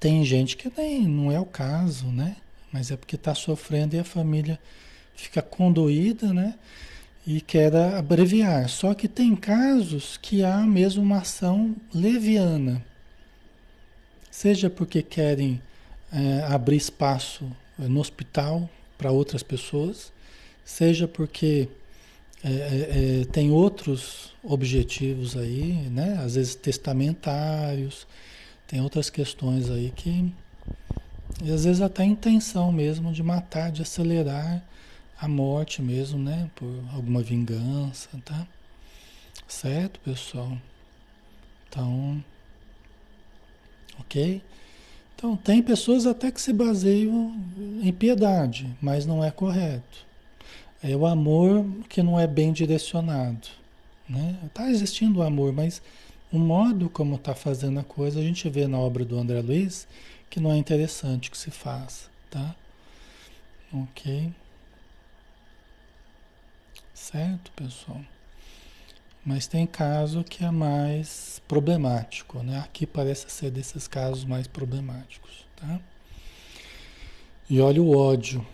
[0.00, 2.36] tem gente que nem não é o caso, né?
[2.72, 4.58] mas é porque está sofrendo e a família
[5.14, 6.54] fica condoída, né?
[7.26, 8.68] E quer abreviar.
[8.68, 12.84] Só que tem casos que há mesmo uma ação leviana.
[14.30, 15.60] Seja porque querem
[16.12, 20.12] é, abrir espaço no hospital para outras pessoas,
[20.64, 21.68] seja porque
[22.42, 26.20] é, é, é, tem outros objetivos aí, né?
[26.24, 28.06] Às vezes testamentários,
[28.68, 30.32] tem outras questões aí que
[31.42, 34.62] e às vezes até a intenção mesmo de matar, de acelerar
[35.20, 36.50] a morte mesmo, né?
[36.54, 38.46] Por alguma vingança, tá?
[39.46, 40.56] Certo, pessoal?
[41.68, 42.22] Então,
[44.00, 44.42] ok?
[45.14, 47.36] Então, tem pessoas até que se baseiam
[47.82, 50.06] em piedade, mas não é correto.
[50.82, 53.48] É o amor que não é bem direcionado,
[54.08, 54.36] né?
[54.54, 55.82] Tá existindo o amor, mas
[56.32, 59.88] o modo como está fazendo a coisa, a gente vê na obra do André Luiz,
[60.28, 62.54] que não é interessante que se faça, tá?
[63.72, 64.32] Ok?
[66.92, 68.00] Certo, pessoal?
[69.24, 72.58] Mas tem caso que é mais problemático, né?
[72.60, 75.80] Aqui parece ser desses casos mais problemáticos, tá?
[77.48, 78.46] E olha o ódio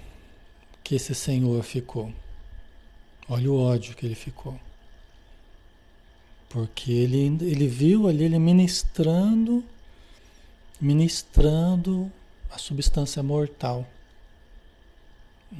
[0.84, 2.12] que esse senhor ficou.
[3.28, 4.58] Olha o ódio que ele ficou.
[6.54, 9.62] Porque ele, ele viu ali ele ministrando
[10.80, 12.12] ministrando
[12.48, 13.84] a substância mortal.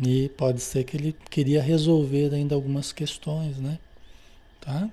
[0.01, 3.79] E pode ser que ele queria resolver ainda algumas questões, né?
[4.61, 4.89] Tá?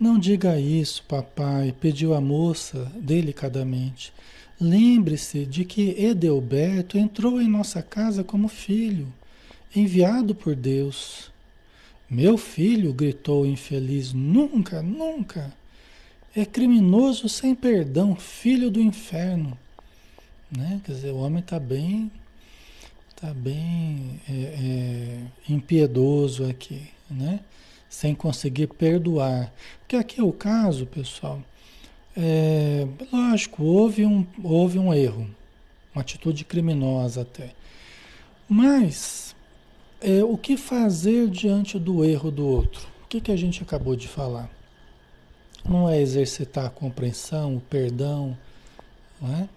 [0.00, 4.10] Não diga isso, papai, pediu a moça delicadamente.
[4.58, 9.12] Lembre-se de que Edelberto entrou em nossa casa como filho,
[9.74, 11.30] enviado por Deus.
[12.08, 15.52] Meu filho, gritou o infeliz, nunca, nunca.
[16.34, 19.58] É criminoso sem perdão, filho do inferno.
[20.50, 20.80] Né?
[20.84, 22.10] Quer dizer, o homem está bem,
[23.16, 27.40] tá bem é, é, impiedoso aqui, né?
[27.88, 29.52] sem conseguir perdoar.
[29.80, 31.42] Porque aqui é o caso, pessoal.
[32.16, 35.28] É, lógico, houve um, houve um erro,
[35.92, 37.50] uma atitude criminosa até.
[38.48, 39.25] Mas
[40.00, 42.86] é, o que fazer diante do erro do outro?
[43.04, 44.50] O que, que a gente acabou de falar?
[45.68, 48.36] não é exercitar a compreensão, o perdão,
[49.20, 49.48] não é?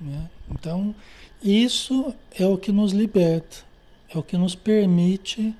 [0.00, 0.30] Né?
[0.50, 0.94] Então,
[1.42, 3.58] isso é o que nos liberta,
[4.08, 5.54] é o que nos permite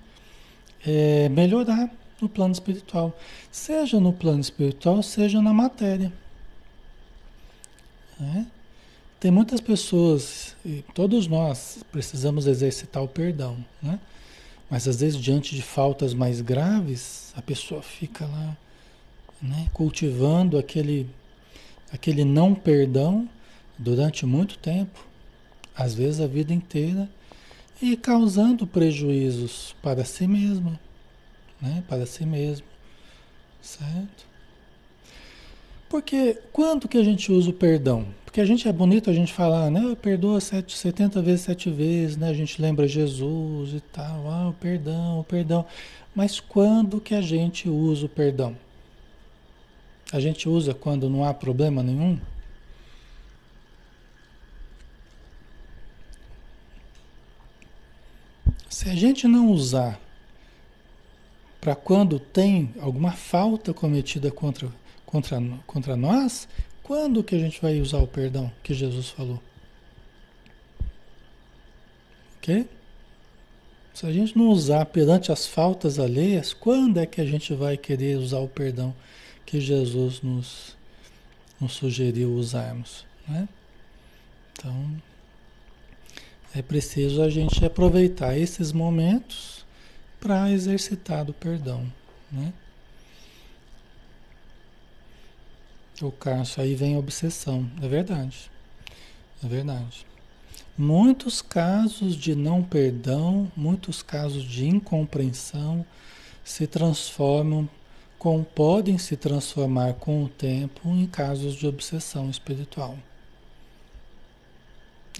[0.84, 3.16] é, melhorar no plano espiritual,
[3.51, 6.12] seja no plano espiritual, seja na matéria.
[8.18, 8.47] Né?
[9.19, 13.99] Tem muitas pessoas, e todos nós precisamos exercitar o perdão, né?
[14.69, 18.57] mas às vezes diante de faltas mais graves, a pessoa fica lá
[19.41, 19.69] né?
[19.73, 21.09] cultivando aquele,
[21.91, 23.27] aquele não perdão
[23.79, 25.03] durante muito tempo,
[25.75, 27.09] às vezes a vida inteira,
[27.81, 30.79] e causando prejuízos para si mesmo,
[31.61, 31.83] né?
[31.89, 32.67] para si mesmo,
[33.62, 34.27] certo?
[35.89, 38.07] Porque quando que a gente usa o perdão?
[38.24, 39.97] Porque a gente é bonito a gente falar, né?
[40.03, 42.28] Perdoa sete, 70 vezes, sete vezes, né?
[42.28, 45.64] A gente lembra Jesus e tal, ah, o perdão, o perdão.
[46.14, 48.57] Mas quando que a gente usa o perdão?
[50.12, 52.18] A gente usa quando não há problema nenhum?
[58.68, 59.99] Se a gente não usar
[61.61, 64.68] para quando tem alguma falta cometida contra,
[65.07, 66.47] contra, contra nós,
[66.83, 69.41] quando que a gente vai usar o perdão que Jesus falou?
[72.39, 72.69] Ok?
[73.95, 77.79] Se a gente não usar perante as faltas alheias, quando é que a gente vai
[77.79, 78.95] querer usar o perdão
[79.47, 80.77] que Jesus nos,
[81.61, 83.07] nos sugeriu usarmos.
[83.27, 83.49] Né?
[84.53, 85.03] Então,
[86.55, 89.65] é preciso a gente aproveitar esses momentos
[90.21, 91.91] para exercitar o perdão.
[92.31, 92.53] Né?
[96.03, 97.70] O Cássio, aí vem a obsessão.
[97.82, 98.51] É verdade.
[99.42, 100.07] É verdade.
[100.76, 105.86] Muitos casos de não perdão, muitos casos de incompreensão
[106.44, 107.66] se transformam,
[108.18, 112.97] com, podem se transformar com o tempo em casos de obsessão espiritual.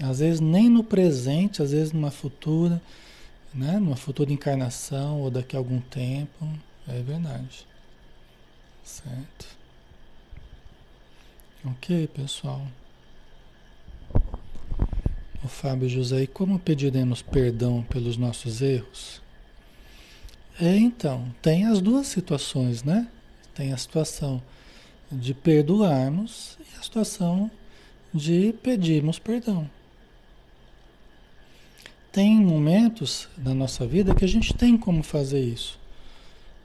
[0.01, 2.79] Às vezes nem no presente, às vezes numa futura,
[3.51, 3.79] né?
[3.79, 6.47] numa futura encarnação ou daqui a algum tempo.
[6.87, 7.65] É verdade.
[8.83, 9.57] Certo.
[11.65, 12.61] Ok, pessoal.
[15.43, 19.21] O Fábio José, e como pediremos perdão pelos nossos erros?
[20.59, 23.07] É, então, tem as duas situações, né?
[23.55, 24.41] Tem a situação
[25.11, 27.49] de perdoarmos e a situação
[28.13, 29.69] de pedirmos perdão.
[32.11, 35.79] Tem momentos na nossa vida que a gente tem como fazer isso.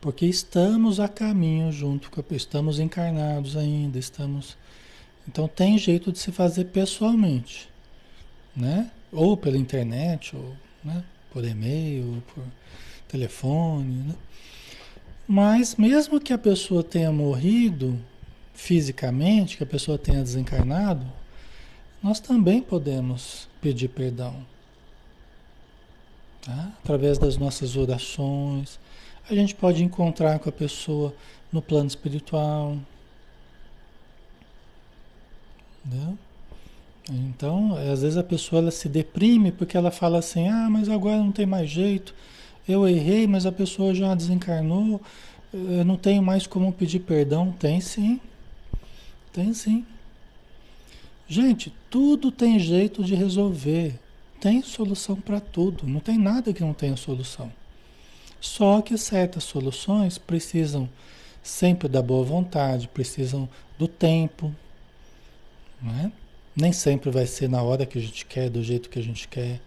[0.00, 4.56] Porque estamos a caminho junto com a estamos encarnados ainda, estamos
[5.28, 7.68] então tem jeito de se fazer pessoalmente,
[8.56, 8.90] né?
[9.12, 11.04] Ou pela internet, ou né?
[11.30, 12.44] por e-mail, ou por
[13.08, 14.14] telefone, né?
[15.26, 17.98] Mas mesmo que a pessoa tenha morrido
[18.52, 21.06] fisicamente, que a pessoa tenha desencarnado,
[22.02, 24.44] nós também podemos pedir perdão.
[26.42, 26.72] Tá?
[26.82, 28.80] Através das nossas orações.
[29.30, 31.14] A gente pode encontrar com a pessoa
[31.52, 32.76] no plano espiritual,
[35.84, 36.16] né?
[37.10, 41.18] Então, às vezes a pessoa ela se deprime porque ela fala assim: ah, mas agora
[41.18, 42.14] não tem mais jeito,
[42.68, 45.00] eu errei, mas a pessoa já desencarnou,
[45.52, 47.52] eu não tenho mais como pedir perdão.
[47.52, 48.20] Tem sim,
[49.32, 49.84] tem sim.
[51.28, 53.98] Gente, tudo tem jeito de resolver,
[54.40, 57.50] tem solução para tudo, não tem nada que não tenha solução.
[58.40, 60.88] Só que certas soluções precisam
[61.42, 64.54] sempre da boa vontade, precisam do tempo,
[65.82, 66.12] né?
[66.54, 69.26] Nem sempre vai ser na hora que a gente quer, do jeito que a gente
[69.26, 69.60] quer.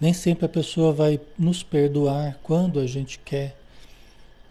[0.00, 3.56] Nem sempre a pessoa vai nos perdoar quando a gente quer.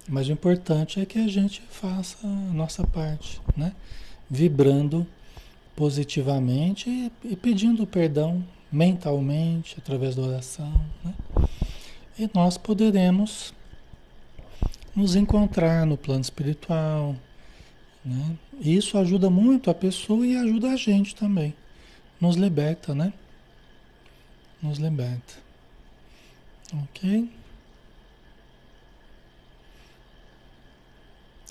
[0.08, 3.74] Mas o importante é que a gente faça a nossa parte, né?
[4.30, 5.06] Vibrando
[5.76, 11.14] positivamente e, e pedindo perdão mentalmente, através da oração, né?
[12.18, 13.54] E nós poderemos
[14.96, 17.16] nos encontrar no plano espiritual,
[18.04, 18.38] né?
[18.60, 21.54] Isso ajuda muito a pessoa e ajuda a gente também.
[22.20, 23.14] Nos liberta, né?
[24.62, 25.36] Nos liberta.
[26.74, 27.30] Ok?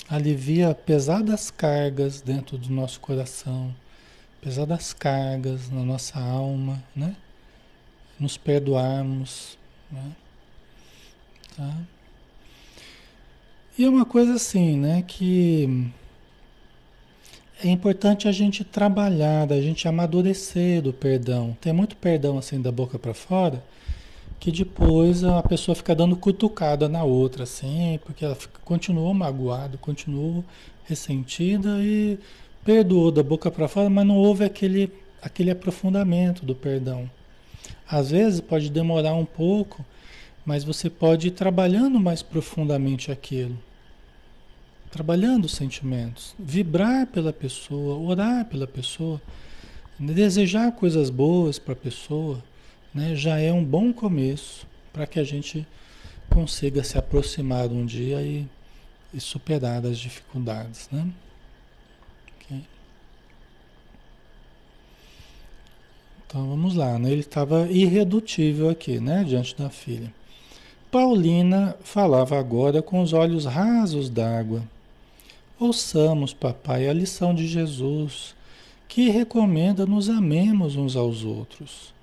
[0.09, 3.75] Alivia pesadas cargas dentro do nosso coração,
[4.41, 7.17] pesadas cargas na nossa alma, né?
[8.19, 9.57] Nos perdoarmos,
[9.91, 10.13] né?
[11.57, 11.77] Tá?
[13.79, 15.03] E é uma coisa assim, né?
[15.03, 15.91] Que
[17.63, 21.57] é importante a gente trabalhar, a gente amadurecer do perdão.
[21.61, 23.63] Tem muito perdão assim da boca para fora,
[24.41, 29.79] que depois a pessoa fica dando cutucada na outra, assim, porque ela fica, continuou magoada,
[29.79, 30.45] continuou
[30.85, 32.19] ressentida e
[32.65, 34.93] perdoou da boca para fora, mas não houve aquele,
[35.23, 37.09] aquele aprofundamento do perdão.
[37.89, 39.85] Às vezes pode demorar um pouco,
[40.45, 43.57] mas você pode ir trabalhando mais profundamente aquilo
[44.93, 49.20] trabalhando os sentimentos, vibrar pela pessoa, orar pela pessoa,
[49.99, 52.45] desejar coisas boas para a pessoa,
[52.93, 55.66] né, já é um bom começo para que a gente
[56.28, 58.47] consiga se aproximar um dia e,
[59.14, 61.09] e superar as dificuldades, né?
[62.36, 62.62] Okay.
[66.26, 67.11] Então vamos lá, né?
[67.11, 70.12] ele estava irredutível aqui, né, diante da filha.
[70.90, 74.62] Paulina falava agora com os olhos rasos d'água
[75.63, 78.35] Ouçamos, papai, a lição de Jesus,
[78.89, 81.95] que recomenda nos amemos uns aos outros.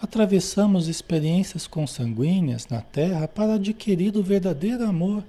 [0.00, 5.22] Atravessamos experiências consanguíneas na Terra para adquirir o verdadeiro amor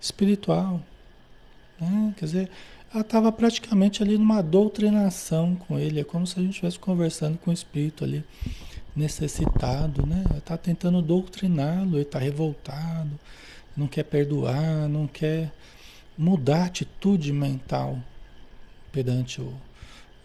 [0.00, 0.80] espiritual.
[1.78, 2.14] Né?
[2.16, 2.50] Quer dizer,
[2.90, 7.36] ela estava praticamente ali numa doutrinação com ele, é como se a gente estivesse conversando
[7.36, 8.24] com o espírito ali,
[8.96, 10.24] necessitado, né?
[10.38, 13.20] Está tentando doutriná-lo, ele está revoltado,
[13.76, 15.52] não quer perdoar, não quer
[16.18, 17.98] mudar a atitude mental
[18.90, 19.54] perante o,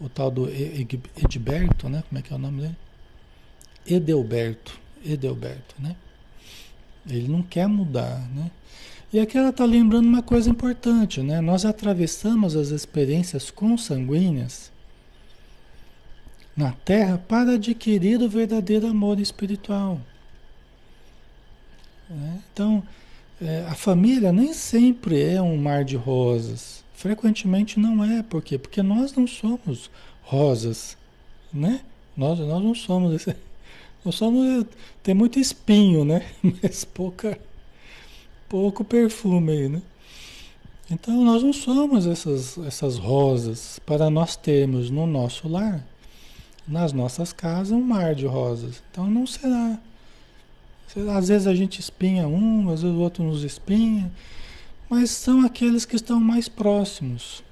[0.00, 2.02] o tal do Edberto, né?
[2.08, 2.76] Como é que é o nome dele?
[3.86, 5.94] Edelberto, Edelberto, né?
[7.06, 8.50] Ele não quer mudar, né?
[9.12, 11.40] E aqui ela está lembrando uma coisa importante, né?
[11.40, 14.72] Nós atravessamos as experiências consanguíneas
[16.56, 20.00] na Terra para adquirir o verdadeiro amor espiritual.
[22.08, 22.40] Né?
[22.52, 22.82] Então,
[23.40, 26.84] é, a família nem sempre é um mar de rosas.
[26.94, 28.22] Frequentemente não é.
[28.22, 28.58] Por quê?
[28.58, 29.90] Porque nós não somos
[30.22, 30.96] rosas,
[31.52, 31.80] né?
[32.16, 33.26] Nós, nós não somos
[34.04, 34.66] nós somos
[35.02, 36.26] tem muito espinho, né?
[36.62, 37.38] Mas pouca
[38.48, 39.82] pouco perfume aí, né?
[40.90, 45.84] Então nós não somos essas essas rosas para nós termos no nosso lar,
[46.68, 48.82] nas nossas casas um mar de rosas.
[48.90, 49.78] Então não será.
[51.16, 54.12] Às vezes a gente espinha um, às vezes o outro nos espinha,
[54.88, 57.42] mas são aqueles que estão mais próximos.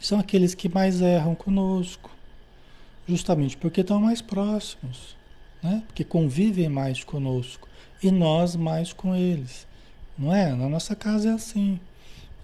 [0.00, 2.10] São aqueles que mais erram conosco,
[3.08, 5.16] justamente porque estão mais próximos,
[5.62, 5.82] né?
[5.86, 7.66] Porque convivem mais conosco
[8.02, 9.66] e nós mais com eles.
[10.18, 10.54] Não é?
[10.54, 11.80] Na nossa casa é assim.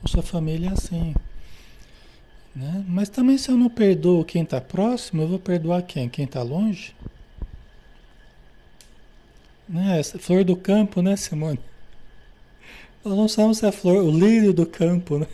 [0.02, 1.14] Nossa família é assim.
[2.54, 2.84] Né?
[2.88, 6.08] Mas também se eu não perdoo quem está próximo, eu vou perdoar quem?
[6.08, 6.94] Quem está longe?
[9.70, 10.00] Né?
[10.00, 11.60] Essa flor do campo, né, Simone?
[13.04, 15.28] Nós não somos a flor, o lírio do campo, né?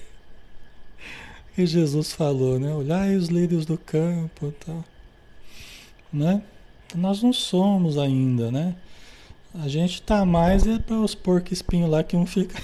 [1.54, 2.72] Que Jesus falou, né?
[2.74, 4.84] Olhai os lírios do campo e tal.
[6.12, 6.42] Né?
[6.94, 8.76] Nós não somos ainda, né?
[9.54, 12.62] A gente tá mais é para os porcos espinhos lá que um fica.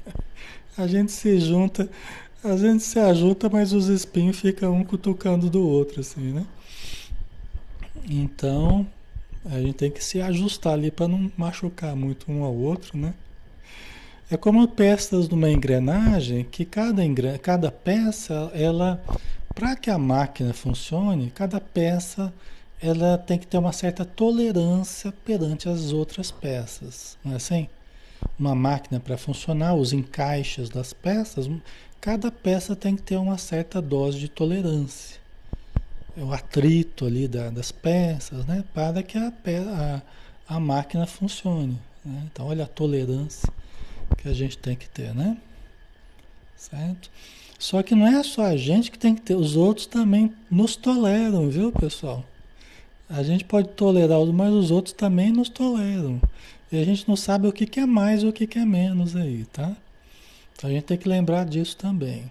[0.76, 1.88] a gente se junta,
[2.44, 6.46] a gente se ajunta, mas os espinhos ficam um cutucando do outro, assim, né?
[8.06, 8.86] Então,
[9.44, 13.14] a gente tem que se ajustar ali para não machucar muito um ao outro, né?
[14.30, 17.38] É como peças de uma engrenagem, que cada, engren...
[17.38, 19.02] cada peça, ela,
[19.54, 22.32] para que a máquina funcione, cada peça
[22.80, 27.68] ela tem que ter uma certa tolerância perante as outras peças, não é assim?
[28.38, 31.48] Uma máquina para funcionar, os encaixes das peças,
[32.00, 35.18] cada peça tem que ter uma certa dose de tolerância
[36.20, 38.64] o atrito ali da, das peças, né?
[38.74, 39.32] Para que a,
[40.48, 41.78] a, a máquina funcione.
[42.04, 42.28] Né?
[42.30, 43.52] Então, olha a tolerância
[44.16, 45.36] que a gente tem que ter, né?
[46.56, 47.10] Certo?
[47.58, 50.76] Só que não é só a gente que tem que ter, os outros também nos
[50.76, 52.24] toleram, viu, pessoal?
[53.08, 56.20] A gente pode tolerar, mas os outros também nos toleram.
[56.70, 58.64] E a gente não sabe o que, que é mais e o que, que é
[58.64, 59.76] menos aí, tá?
[60.54, 62.30] Então a gente tem que lembrar disso também.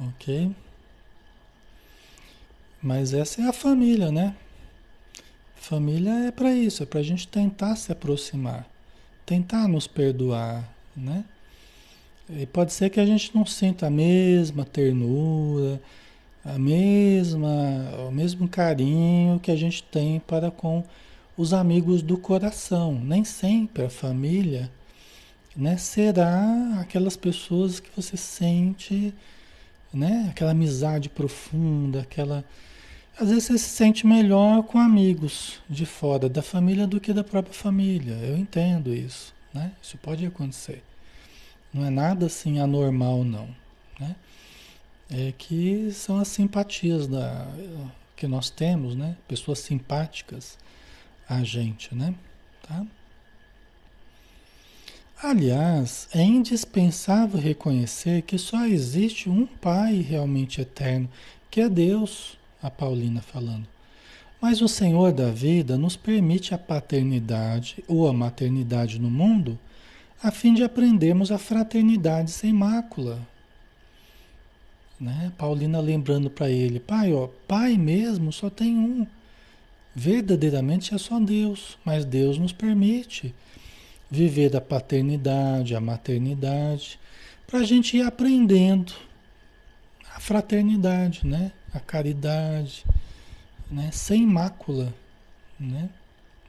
[0.00, 0.50] Ok?
[2.84, 4.36] Mas essa é a família, né?
[5.56, 8.68] Família é para isso, é para a gente tentar se aproximar,
[9.24, 11.24] tentar nos perdoar, né?
[12.28, 15.80] E pode ser que a gente não sinta a mesma ternura,
[16.44, 17.48] a mesma,
[18.06, 20.84] o mesmo carinho que a gente tem para com
[21.38, 23.00] os amigos do coração.
[23.02, 24.70] Nem sempre a família,
[25.56, 29.14] né, será aquelas pessoas que você sente,
[29.90, 32.44] né, aquela amizade profunda, aquela
[33.18, 37.22] às vezes você se sente melhor com amigos de fora da família do que da
[37.22, 38.14] própria família.
[38.14, 39.72] Eu entendo isso, né?
[39.80, 40.82] Isso pode acontecer.
[41.72, 43.48] Não é nada assim anormal, não,
[43.98, 44.16] né?
[45.10, 47.46] É que são as simpatias da,
[48.16, 49.16] que nós temos, né?
[49.28, 50.58] Pessoas simpáticas
[51.28, 52.14] a gente, né?
[52.62, 52.84] Tá?
[55.22, 61.08] Aliás, é indispensável reconhecer que só existe um Pai realmente eterno,
[61.50, 63.68] que é Deus a Paulina falando.
[64.40, 69.58] Mas o Senhor da vida nos permite a paternidade ou a maternidade no mundo
[70.22, 73.20] a fim de aprendermos a fraternidade sem mácula.
[74.98, 75.30] Né?
[75.36, 79.06] Paulina lembrando para ele, pai, ó, pai mesmo só tem um.
[79.94, 83.34] Verdadeiramente é só Deus, mas Deus nos permite
[84.10, 86.98] viver a paternidade, a maternidade,
[87.46, 88.94] para a gente ir aprendendo
[90.14, 91.52] a fraternidade, né?
[91.74, 92.86] A caridade,
[93.70, 93.90] né?
[93.92, 94.94] sem mácula.
[95.58, 95.90] Né?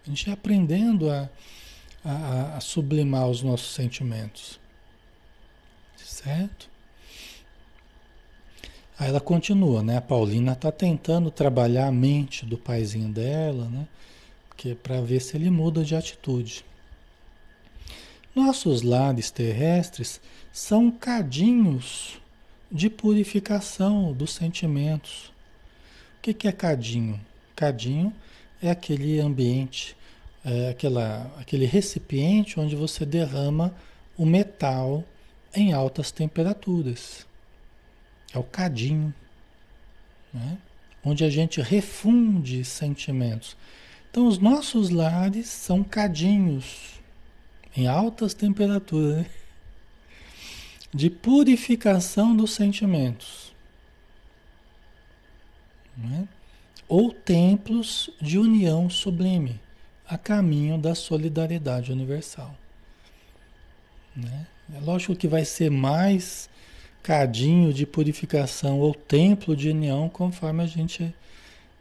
[0.06, 1.28] A gente aprendendo a,
[2.04, 4.60] a, a sublimar os nossos sentimentos.
[5.98, 6.70] Certo?
[8.98, 9.98] Aí ela continua, né?
[9.98, 13.88] A Paulina está tentando trabalhar a mente do paizinho dela, né?
[14.56, 16.64] Que é para ver se ele muda de atitude.
[18.34, 20.22] Nossos lares terrestres
[20.52, 22.22] são cadinhos
[22.72, 25.34] de purificação dos sentimentos.
[26.18, 27.20] O que, é cadinho?
[27.56, 28.14] Cadinho
[28.62, 29.96] é aquele ambiente,
[30.44, 33.74] é aquela, aquele recipiente onde você derrama
[34.18, 35.04] o metal
[35.54, 37.26] em altas temperaturas.
[38.34, 39.14] É o cadinho,
[40.34, 40.58] né?
[41.04, 43.56] onde a gente refunde sentimentos.
[44.10, 46.96] Então, os nossos lares são cadinhos.
[47.78, 49.26] em altas temperaturas, né?
[50.96, 53.54] De purificação dos sentimentos.
[55.98, 56.26] Né?
[56.88, 59.60] Ou templos de união sublime,
[60.08, 62.56] a caminho da solidariedade universal.
[64.16, 64.48] Né?
[64.74, 66.50] É lógico que vai ser mais
[67.04, 71.14] cadinho de purificação ou templo de união conforme a gente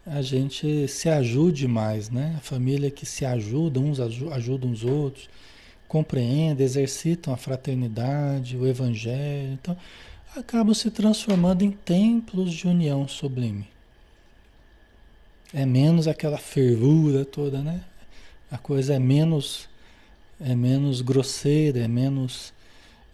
[0.06, 2.34] a gente se ajude mais, né?
[2.36, 5.30] A família que se ajuda, uns ajudam os outros,
[5.94, 9.76] compreendem, exercitam a fraternidade, o evangelho, então
[10.34, 13.68] acabam se transformando em templos de união sublime.
[15.52, 17.80] É menos aquela fervura toda, né?
[18.50, 19.68] A coisa é menos
[20.40, 22.52] é menos grosseira, é menos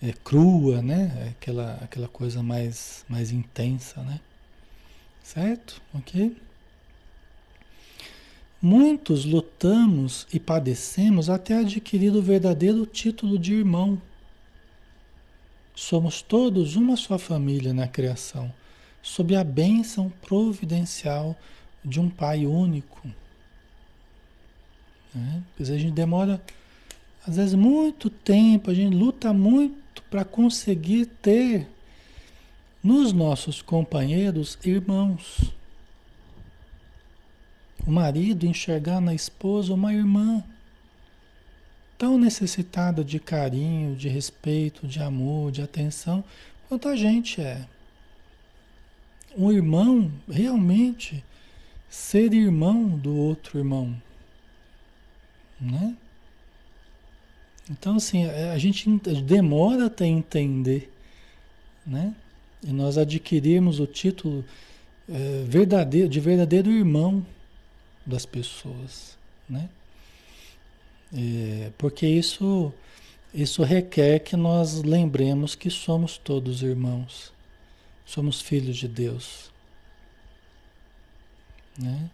[0.00, 1.12] é, crua, né?
[1.26, 4.18] É aquela, aquela coisa mais, mais intensa, né?
[5.22, 5.82] Certo?
[5.92, 6.34] Ok?
[8.62, 14.00] Muitos lutamos e padecemos até adquirir o verdadeiro título de irmão.
[15.74, 18.52] Somos todos uma só família na criação,
[19.00, 21.34] sob a bênção providencial
[21.82, 23.08] de um Pai único.
[25.14, 25.42] Né?
[25.56, 26.42] Quer dizer, a gente demora,
[27.26, 31.66] às vezes, muito tempo, a gente luta muito para conseguir ter
[32.84, 35.50] nos nossos companheiros irmãos.
[37.86, 40.44] O marido enxergar na esposa uma irmã
[41.98, 46.24] tão necessitada de carinho, de respeito, de amor, de atenção,
[46.68, 47.66] quanto a gente é.
[49.36, 51.22] Um irmão realmente
[51.88, 53.94] ser irmão do outro irmão,
[55.60, 55.94] né?
[57.70, 58.88] Então, assim, a gente
[59.22, 60.92] demora até entender,
[61.86, 62.14] né?
[62.62, 64.44] E nós adquirimos o título
[65.08, 67.24] é, verdadeiro, de verdadeiro irmão
[68.04, 69.16] das pessoas,
[69.48, 69.68] né?
[71.12, 72.72] É, porque isso,
[73.34, 77.32] isso requer que nós lembremos que somos todos irmãos,
[78.06, 79.50] somos filhos de Deus,
[81.76, 82.10] né?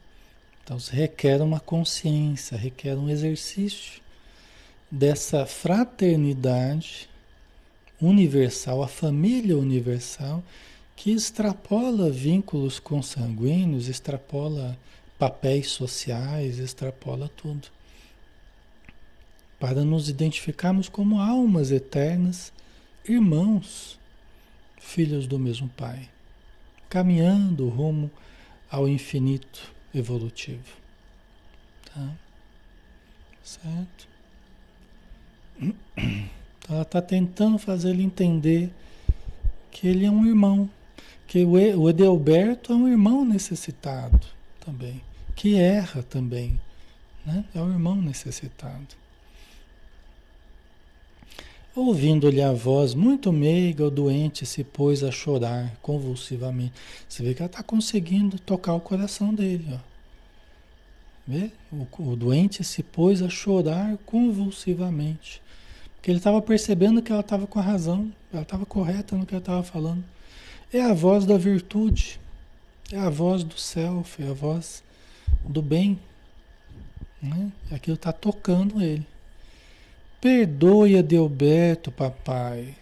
[0.65, 4.03] Então requer uma consciência, requer um exercício
[4.91, 7.09] dessa fraternidade
[8.01, 10.43] universal, a família universal,
[10.95, 14.77] que extrapola vínculos consanguíneos, extrapola
[15.19, 17.69] papéis sociais, extrapola tudo.
[19.59, 22.53] Para nos identificarmos como almas eternas,
[23.09, 23.99] irmãos,
[24.79, 26.09] filhos do mesmo Pai,
[26.91, 28.11] caminhando rumo
[28.71, 30.77] ao infinito evolutivo.
[31.87, 32.13] Tá?
[33.43, 34.09] Certo?
[35.59, 38.71] Então ela está tentando fazer ele entender
[39.71, 40.69] que ele é um irmão,
[41.27, 44.36] que o Edelberto é um irmão necessitado
[44.67, 45.01] também,
[45.37, 46.61] que erra também,
[47.25, 47.45] né?
[47.55, 48.97] É um irmão necessitado.
[51.75, 56.73] Ouvindo-lhe a voz muito meiga, o doente se pôs a chorar convulsivamente.
[57.09, 59.67] Você vê que ela está conseguindo tocar o coração dele.
[59.73, 59.79] Ó.
[61.29, 61.51] Vê?
[61.71, 65.43] O, o doente se pôs a chorar convulsivamente.
[65.97, 69.35] Porque ele estava percebendo que ela estava com a razão, ela estava correta no que
[69.35, 70.03] ela estava falando.
[70.73, 72.19] É a voz da virtude,
[72.93, 74.83] é a voz do self, é a voz
[75.45, 75.99] do bem.
[77.21, 77.51] Né?
[77.71, 79.07] Aquilo está tocando ele.
[80.21, 82.75] Perdoe Adelberto, papai.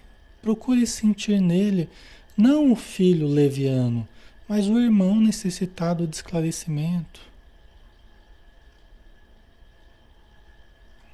[0.42, 1.88] Procure sentir nele
[2.36, 4.06] não o filho leviano,
[4.48, 7.20] mas o irmão necessitado de esclarecimento.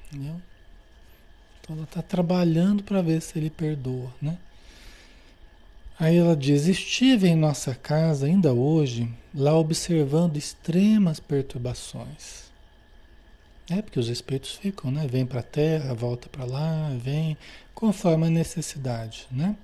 [0.07, 0.41] Entendeu?
[1.61, 4.37] Então ela está trabalhando para ver se ele perdoa, né?
[6.01, 12.49] Aí ela diz: Estive em nossa casa ainda hoje, lá observando extremas perturbações.
[13.69, 15.05] É, porque os espíritos ficam, né?
[15.07, 17.37] Vem para a terra, volta para lá, vem,
[17.75, 19.55] conforme a necessidade, né?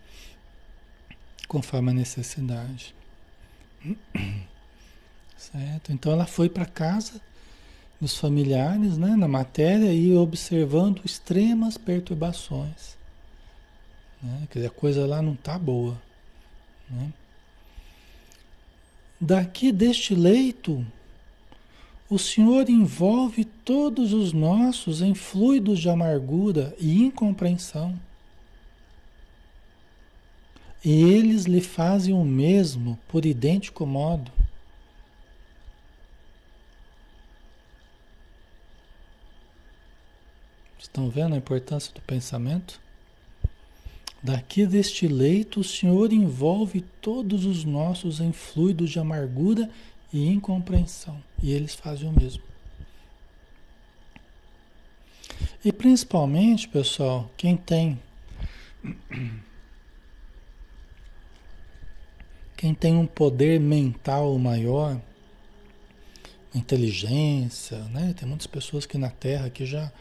[1.47, 2.93] Conforme a necessidade.
[5.35, 5.91] Certo?
[5.91, 7.19] Então ela foi para casa
[7.99, 12.95] dos familiares, né, na matéria e observando extremas perturbações.
[14.21, 14.47] Né?
[14.51, 15.97] Quer dizer, a coisa lá não está boa.
[16.89, 17.11] Né?
[19.19, 20.85] Daqui deste leito,
[22.09, 27.99] o Senhor envolve todos os nossos em fluidos de amargura e incompreensão.
[30.85, 34.31] E eles lhe fazem o mesmo por idêntico modo.
[40.79, 42.79] Estão vendo a importância do pensamento?
[44.21, 49.69] Daqui deste leito, o Senhor envolve todos os nossos em fluidos de amargura
[50.11, 51.21] e incompreensão.
[51.41, 52.43] E eles fazem o mesmo.
[55.63, 57.99] E principalmente, pessoal, quem tem
[62.55, 64.99] quem tem um poder mental maior,
[66.55, 68.15] inteligência, né?
[68.17, 69.91] Tem muitas pessoas que na Terra que já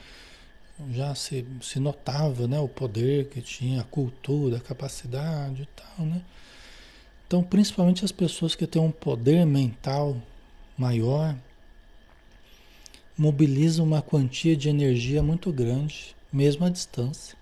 [0.90, 6.06] já se, se notava, né, o poder que tinha, a cultura, a capacidade e tal,
[6.06, 6.22] né?
[7.26, 10.16] Então, principalmente as pessoas que têm um poder mental
[10.78, 11.34] maior,
[13.16, 17.36] mobilizam uma quantia de energia muito grande, mesmo à distância.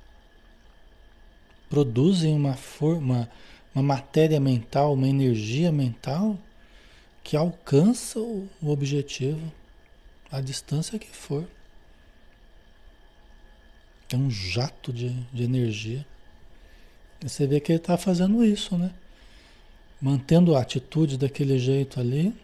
[1.68, 3.28] Produzem uma forma,
[3.74, 6.38] uma matéria mental, uma energia mental
[7.22, 9.52] que alcança o objetivo,
[10.30, 11.44] a distância que for.
[14.12, 16.04] É um jato de, de energia.
[17.24, 18.90] E você vê que ele está fazendo isso, né?
[20.00, 22.34] Mantendo a atitude daquele jeito ali,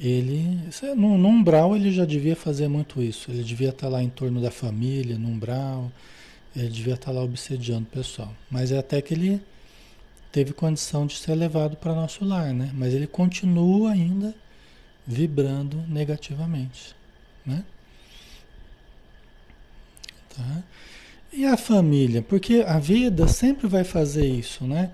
[0.00, 0.58] ele,
[0.96, 3.30] no, no, umbral ele já devia fazer muito isso.
[3.30, 5.92] Ele devia estar tá lá em torno da família, no umbral,
[6.56, 8.34] ele devia estar tá lá obsediando o pessoal.
[8.50, 9.40] Mas é até que ele
[10.32, 12.70] teve condição de ser levado para nosso lar, né?
[12.74, 14.34] Mas ele continua ainda
[15.06, 16.94] vibrando negativamente,
[17.46, 17.64] né?
[20.36, 20.62] Tá?
[21.32, 22.22] E a família?
[22.22, 24.90] Porque a vida sempre vai fazer isso, né?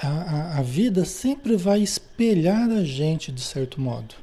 [0.00, 4.14] A, a, a vida sempre vai espelhar a gente de certo modo.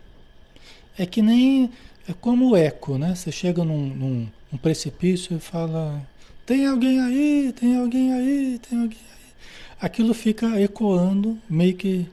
[0.97, 1.72] É que nem.
[2.08, 3.16] É como o eco, né?
[3.16, 6.06] Você chega num, num, num precipício e fala:
[6.45, 9.34] tem alguém aí, tem alguém aí, tem alguém aí.
[9.82, 12.08] Aquilo fica ecoando, meio que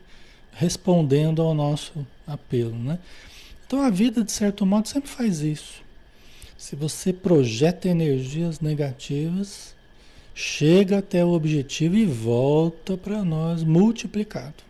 [0.53, 2.99] respondendo ao nosso apelo, né?
[3.67, 5.82] Então a vida, de certo modo, sempre faz isso.
[6.63, 9.75] Se você projeta energias negativas,
[10.33, 14.63] chega até o objetivo e volta para nós multiplicado.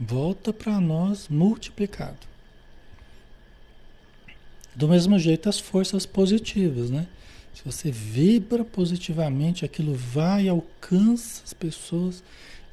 [0.00, 2.18] Volta para nós multiplicado.
[4.74, 7.06] Do mesmo jeito as forças positivas, né?
[7.54, 12.24] Se você vibra positivamente, aquilo vai, alcança as pessoas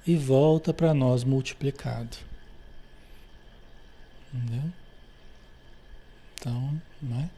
[0.07, 2.17] e volta para nós multiplicado.
[4.33, 4.73] Entendeu?
[6.33, 7.29] Então, né?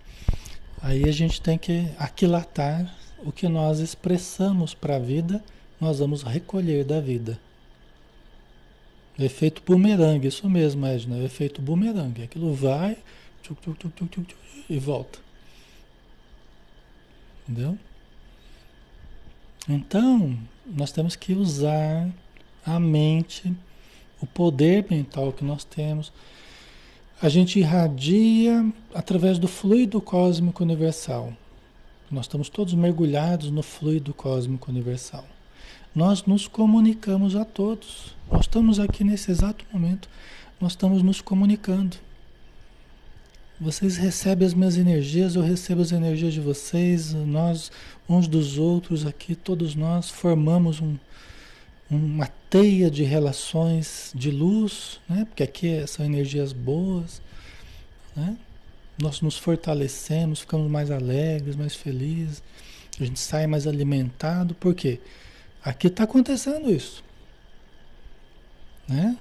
[0.82, 5.44] Aí a gente tem que aquilatar o que nós expressamos para a vida,
[5.80, 7.40] nós vamos recolher da vida.
[9.18, 12.24] O efeito bumerangue, isso mesmo, Edna, o efeito bumerangue.
[12.24, 12.98] Aquilo vai,
[13.42, 14.36] tchuc, tchuc, tchuc,
[14.70, 15.20] e volta.
[17.48, 17.78] Entendeu?
[19.68, 22.10] Então, nós temos que usar
[22.66, 23.56] a mente,
[24.22, 26.12] o poder mental que nós temos.
[27.22, 31.32] A gente irradia através do fluido cósmico universal.
[32.12, 35.26] Nós estamos todos mergulhados no fluido cósmico universal.
[35.96, 38.14] Nós nos comunicamos a todos.
[38.30, 40.10] Nós estamos aqui nesse exato momento,
[40.60, 41.96] nós estamos nos comunicando.
[43.62, 47.72] Vocês recebem as minhas energias, eu recebo as energias de vocês, nós,
[48.10, 50.98] uns dos outros aqui, todos nós formamos um,
[51.90, 55.26] uma teia de relações de luz, né?
[55.26, 57.22] porque aqui são energias boas.
[58.16, 58.38] Né?
[59.02, 62.42] Nós nos fortalecemos, ficamos mais alegres, mais felizes,
[63.00, 65.00] a gente sai mais alimentado, por quê?
[65.64, 67.04] Aqui está acontecendo isso.
[68.88, 69.18] Né?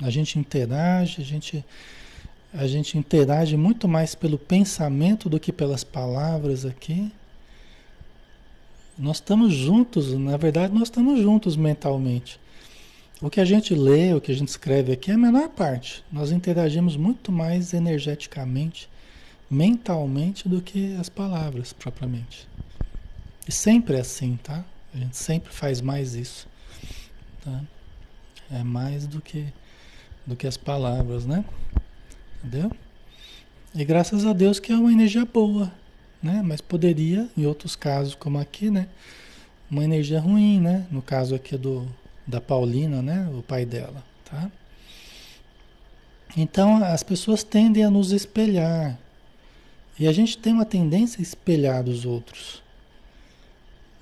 [0.00, 1.64] A gente interage, a gente
[2.56, 7.10] a gente interage muito mais pelo pensamento do que pelas palavras aqui.
[8.96, 12.38] Nós estamos juntos, na verdade, nós estamos juntos mentalmente.
[13.20, 16.04] O que a gente lê, o que a gente escreve aqui é a menor parte.
[16.12, 18.88] Nós interagimos muito mais energeticamente,
[19.50, 22.48] mentalmente, do que as palavras propriamente.
[23.48, 24.64] E sempre é assim, tá?
[24.94, 26.46] A gente sempre faz mais isso.
[27.42, 27.62] Tá?
[28.50, 29.46] É mais do que,
[30.24, 31.44] do que as palavras, né?
[32.44, 32.70] Entendeu?
[33.74, 35.72] E graças a Deus que é uma energia boa,
[36.24, 36.42] né?
[36.42, 38.88] Mas poderia, em outros casos, como aqui, né?
[39.70, 40.86] Uma energia ruim, né?
[40.90, 41.86] No caso aqui do,
[42.26, 43.28] da Paulina, né?
[43.38, 44.50] O pai dela, tá?
[46.36, 48.98] Então as pessoas tendem a nos espelhar.
[49.98, 52.60] E a gente tem uma tendência a espelhar dos outros.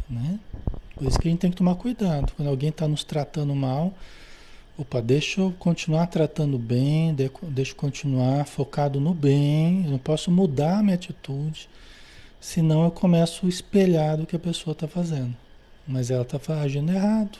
[0.08, 0.38] Né?
[0.94, 2.32] Por isso que a gente tem que tomar cuidado.
[2.34, 3.92] Quando alguém está nos tratando mal,
[4.78, 10.30] Opa, deixa eu continuar tratando bem, deixa eu continuar focado no bem, eu não posso
[10.30, 11.68] mudar a minha atitude,
[12.42, 15.34] senão eu começo a espelhar do que a pessoa está fazendo.
[15.86, 17.38] Mas ela está agindo errado.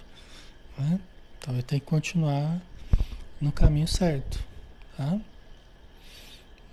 [0.79, 1.01] Né?
[1.39, 2.63] Então eu tenho que continuar
[3.41, 4.43] no caminho certo.
[4.97, 5.19] Tá?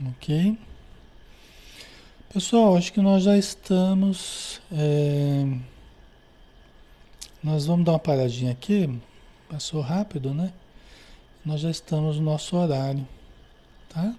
[0.09, 0.55] Ok?
[2.31, 4.61] Pessoal, acho que nós já estamos.
[4.71, 5.47] É...
[7.43, 8.95] Nós vamos dar uma paradinha aqui.
[9.49, 10.53] Passou rápido, né?
[11.43, 13.07] Nós já estamos no nosso horário,
[13.89, 14.13] tá?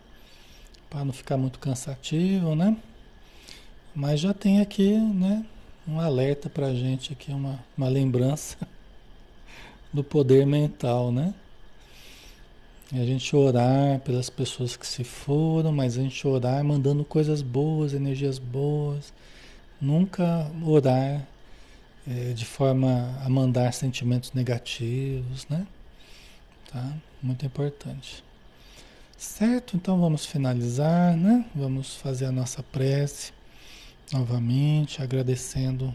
[0.88, 2.76] Para não ficar muito cansativo, né?
[3.94, 5.44] Mas já tem aqui, né,
[5.86, 8.56] um alerta para a gente aqui, uma, uma lembrança
[9.92, 11.34] do poder mental, né?
[12.92, 17.94] A gente orar pelas pessoas que se foram, mas a gente orar mandando coisas boas,
[17.94, 19.12] energias boas.
[19.80, 21.24] Nunca orar
[22.06, 25.66] é, de forma a mandar sentimentos negativos, né?
[26.72, 26.92] Tá?
[27.22, 28.24] Muito importante.
[29.16, 29.76] Certo?
[29.76, 31.44] Então vamos finalizar, né?
[31.54, 33.32] Vamos fazer a nossa prece
[34.12, 35.94] novamente, agradecendo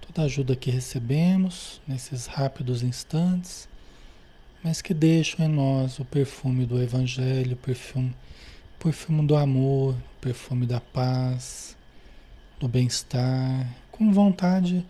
[0.00, 3.68] toda a ajuda que recebemos nesses rápidos instantes
[4.62, 8.14] mas que deixam em nós o perfume do Evangelho, o perfume,
[8.78, 11.76] perfume do amor, o perfume da paz,
[12.58, 14.86] do bem-estar, com vontade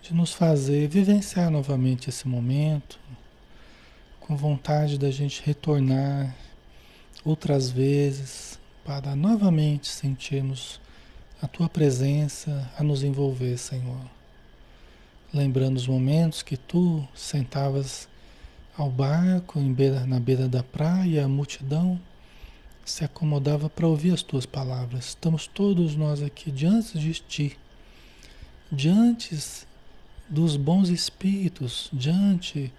[0.00, 2.98] de nos fazer vivenciar novamente esse momento,
[4.20, 6.34] com vontade da gente retornar
[7.24, 10.80] outras vezes para novamente sentirmos
[11.42, 14.00] a tua presença a nos envolver, Senhor.
[15.34, 18.08] Lembrando os momentos que tu sentavas
[18.78, 22.00] ao barco beira, na beira da praia, a multidão
[22.84, 25.08] se acomodava para ouvir as tuas palavras.
[25.08, 27.58] Estamos todos nós aqui diante de ti,
[28.70, 29.36] diante
[30.28, 32.72] dos bons espíritos, diante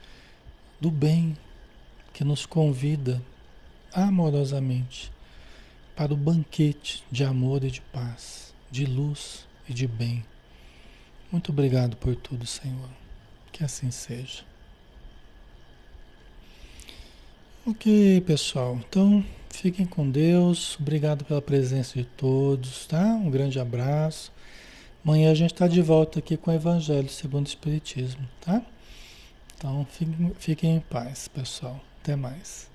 [0.80, 1.38] do bem
[2.14, 3.22] que nos convida
[3.94, 5.12] amorosamente
[5.96, 10.26] para o banquete de amor e de paz, de luz e de bem.
[11.32, 12.90] Muito obrigado por tudo, Senhor.
[13.52, 14.44] Que assim seja.
[17.68, 18.80] Ok, pessoal.
[18.90, 20.76] Então, fiquem com Deus.
[20.80, 23.14] Obrigado pela presença de todos, tá?
[23.14, 24.34] Um grande abraço.
[25.06, 28.60] Amanhã a gente está de volta aqui com o Evangelho segundo o Espiritismo, tá?
[29.56, 31.80] Então, fiquem, fiquem em paz, pessoal.
[32.02, 32.73] Até mais.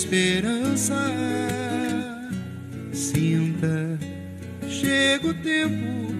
[0.00, 0.96] Esperança.
[2.92, 3.98] Sinta,
[4.66, 6.14] chega o tempo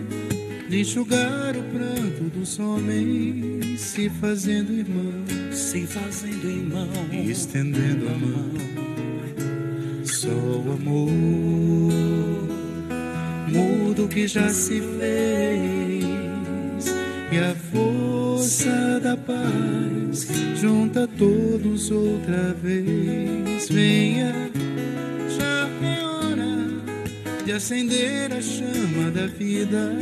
[0.68, 8.12] de enxugar o pranto dos homens, se fazendo irmão, se fazendo irmão, e estendendo a
[8.12, 8.50] mão.
[10.04, 11.10] Só o amor
[13.48, 16.04] muda o que já se fez,
[17.32, 20.28] e a força da paz
[20.90, 23.68] junta todos outra vez.
[23.68, 24.50] Venha,
[25.28, 29.92] já é hora de acender a chama da vida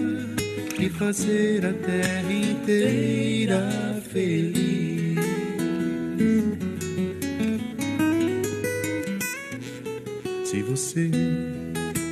[0.78, 5.18] e fazer a terra inteira feliz.
[10.44, 11.10] Se você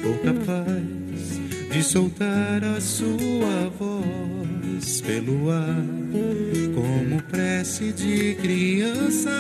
[0.02, 1.40] for capaz
[1.72, 5.95] de soltar a sua voz pelo ar,
[6.74, 9.30] como prece de criança,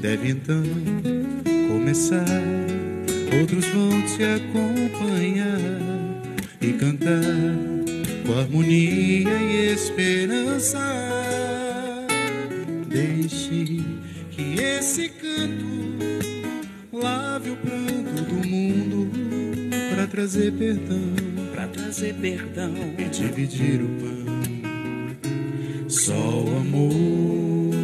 [0.00, 0.62] deve então
[1.68, 2.24] começar.
[3.40, 5.60] Outros vão te acompanhar
[6.60, 7.22] e cantar
[8.26, 10.78] com harmonia e esperança.
[12.88, 13.84] Deixe
[14.30, 15.70] que esse canto
[16.92, 19.10] lave o pranto do mundo
[19.94, 21.14] para trazer perdão,
[21.54, 24.19] para trazer perdão e dividir o pão.
[26.00, 27.74] Só o amor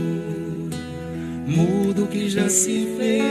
[1.46, 3.22] muda o que já se fez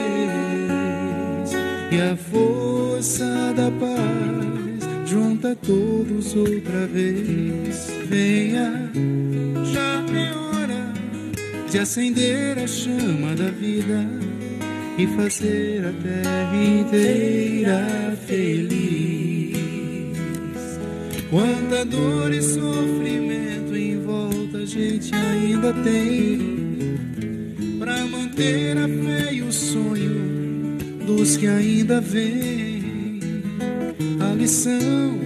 [1.92, 3.26] e a força
[3.56, 7.92] da paz junta todos outra vez.
[8.08, 8.92] Venha,
[9.74, 10.94] já é hora
[11.68, 14.08] de acender a chama da vida
[15.00, 19.58] e fazer a terra inteira feliz.
[21.32, 23.55] Quanta dor e sofrimento
[24.66, 26.98] a gente ainda tem
[27.78, 32.66] para manter a fé e o sonho dos que ainda vêm
[34.36, 35.20] lição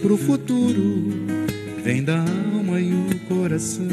[0.00, 1.10] pro futuro
[1.82, 3.88] vem da alma e o coração.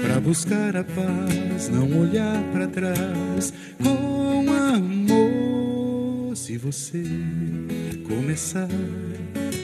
[0.00, 3.52] para buscar a paz, não olhar para trás
[3.82, 6.36] com amor.
[6.36, 7.02] Se você
[8.06, 8.68] começar,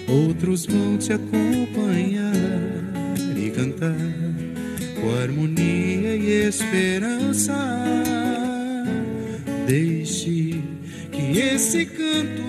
[0.09, 2.28] outros vão te acompanhar
[3.79, 7.55] com harmonia e esperança.
[9.67, 10.63] Deixe
[11.13, 12.49] que esse canto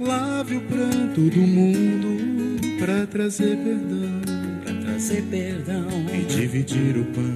[0.00, 4.20] lave o pranto do mundo para trazer perdão,
[4.64, 7.34] para trazer perdão e dividir o pão.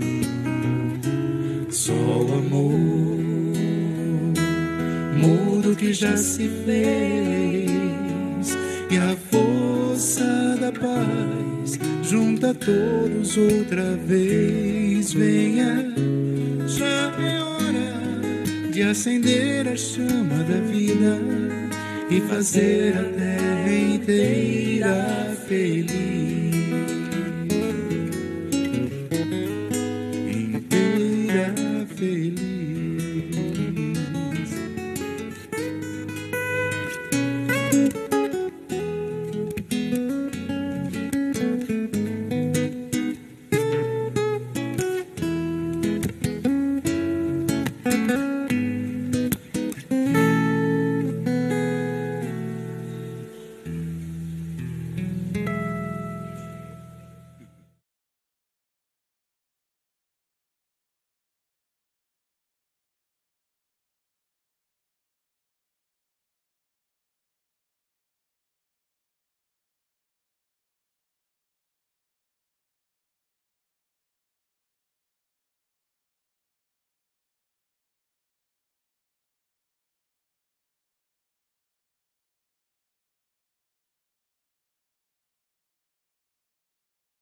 [1.71, 2.79] Só o amor,
[5.17, 7.63] mudo que já se fez
[8.91, 9.17] e a
[12.55, 15.13] todos outra vez.
[15.13, 15.93] Venha,
[16.67, 21.19] já é hora de acender a chama da vida
[22.11, 26.12] e fazer a terra inteira feliz.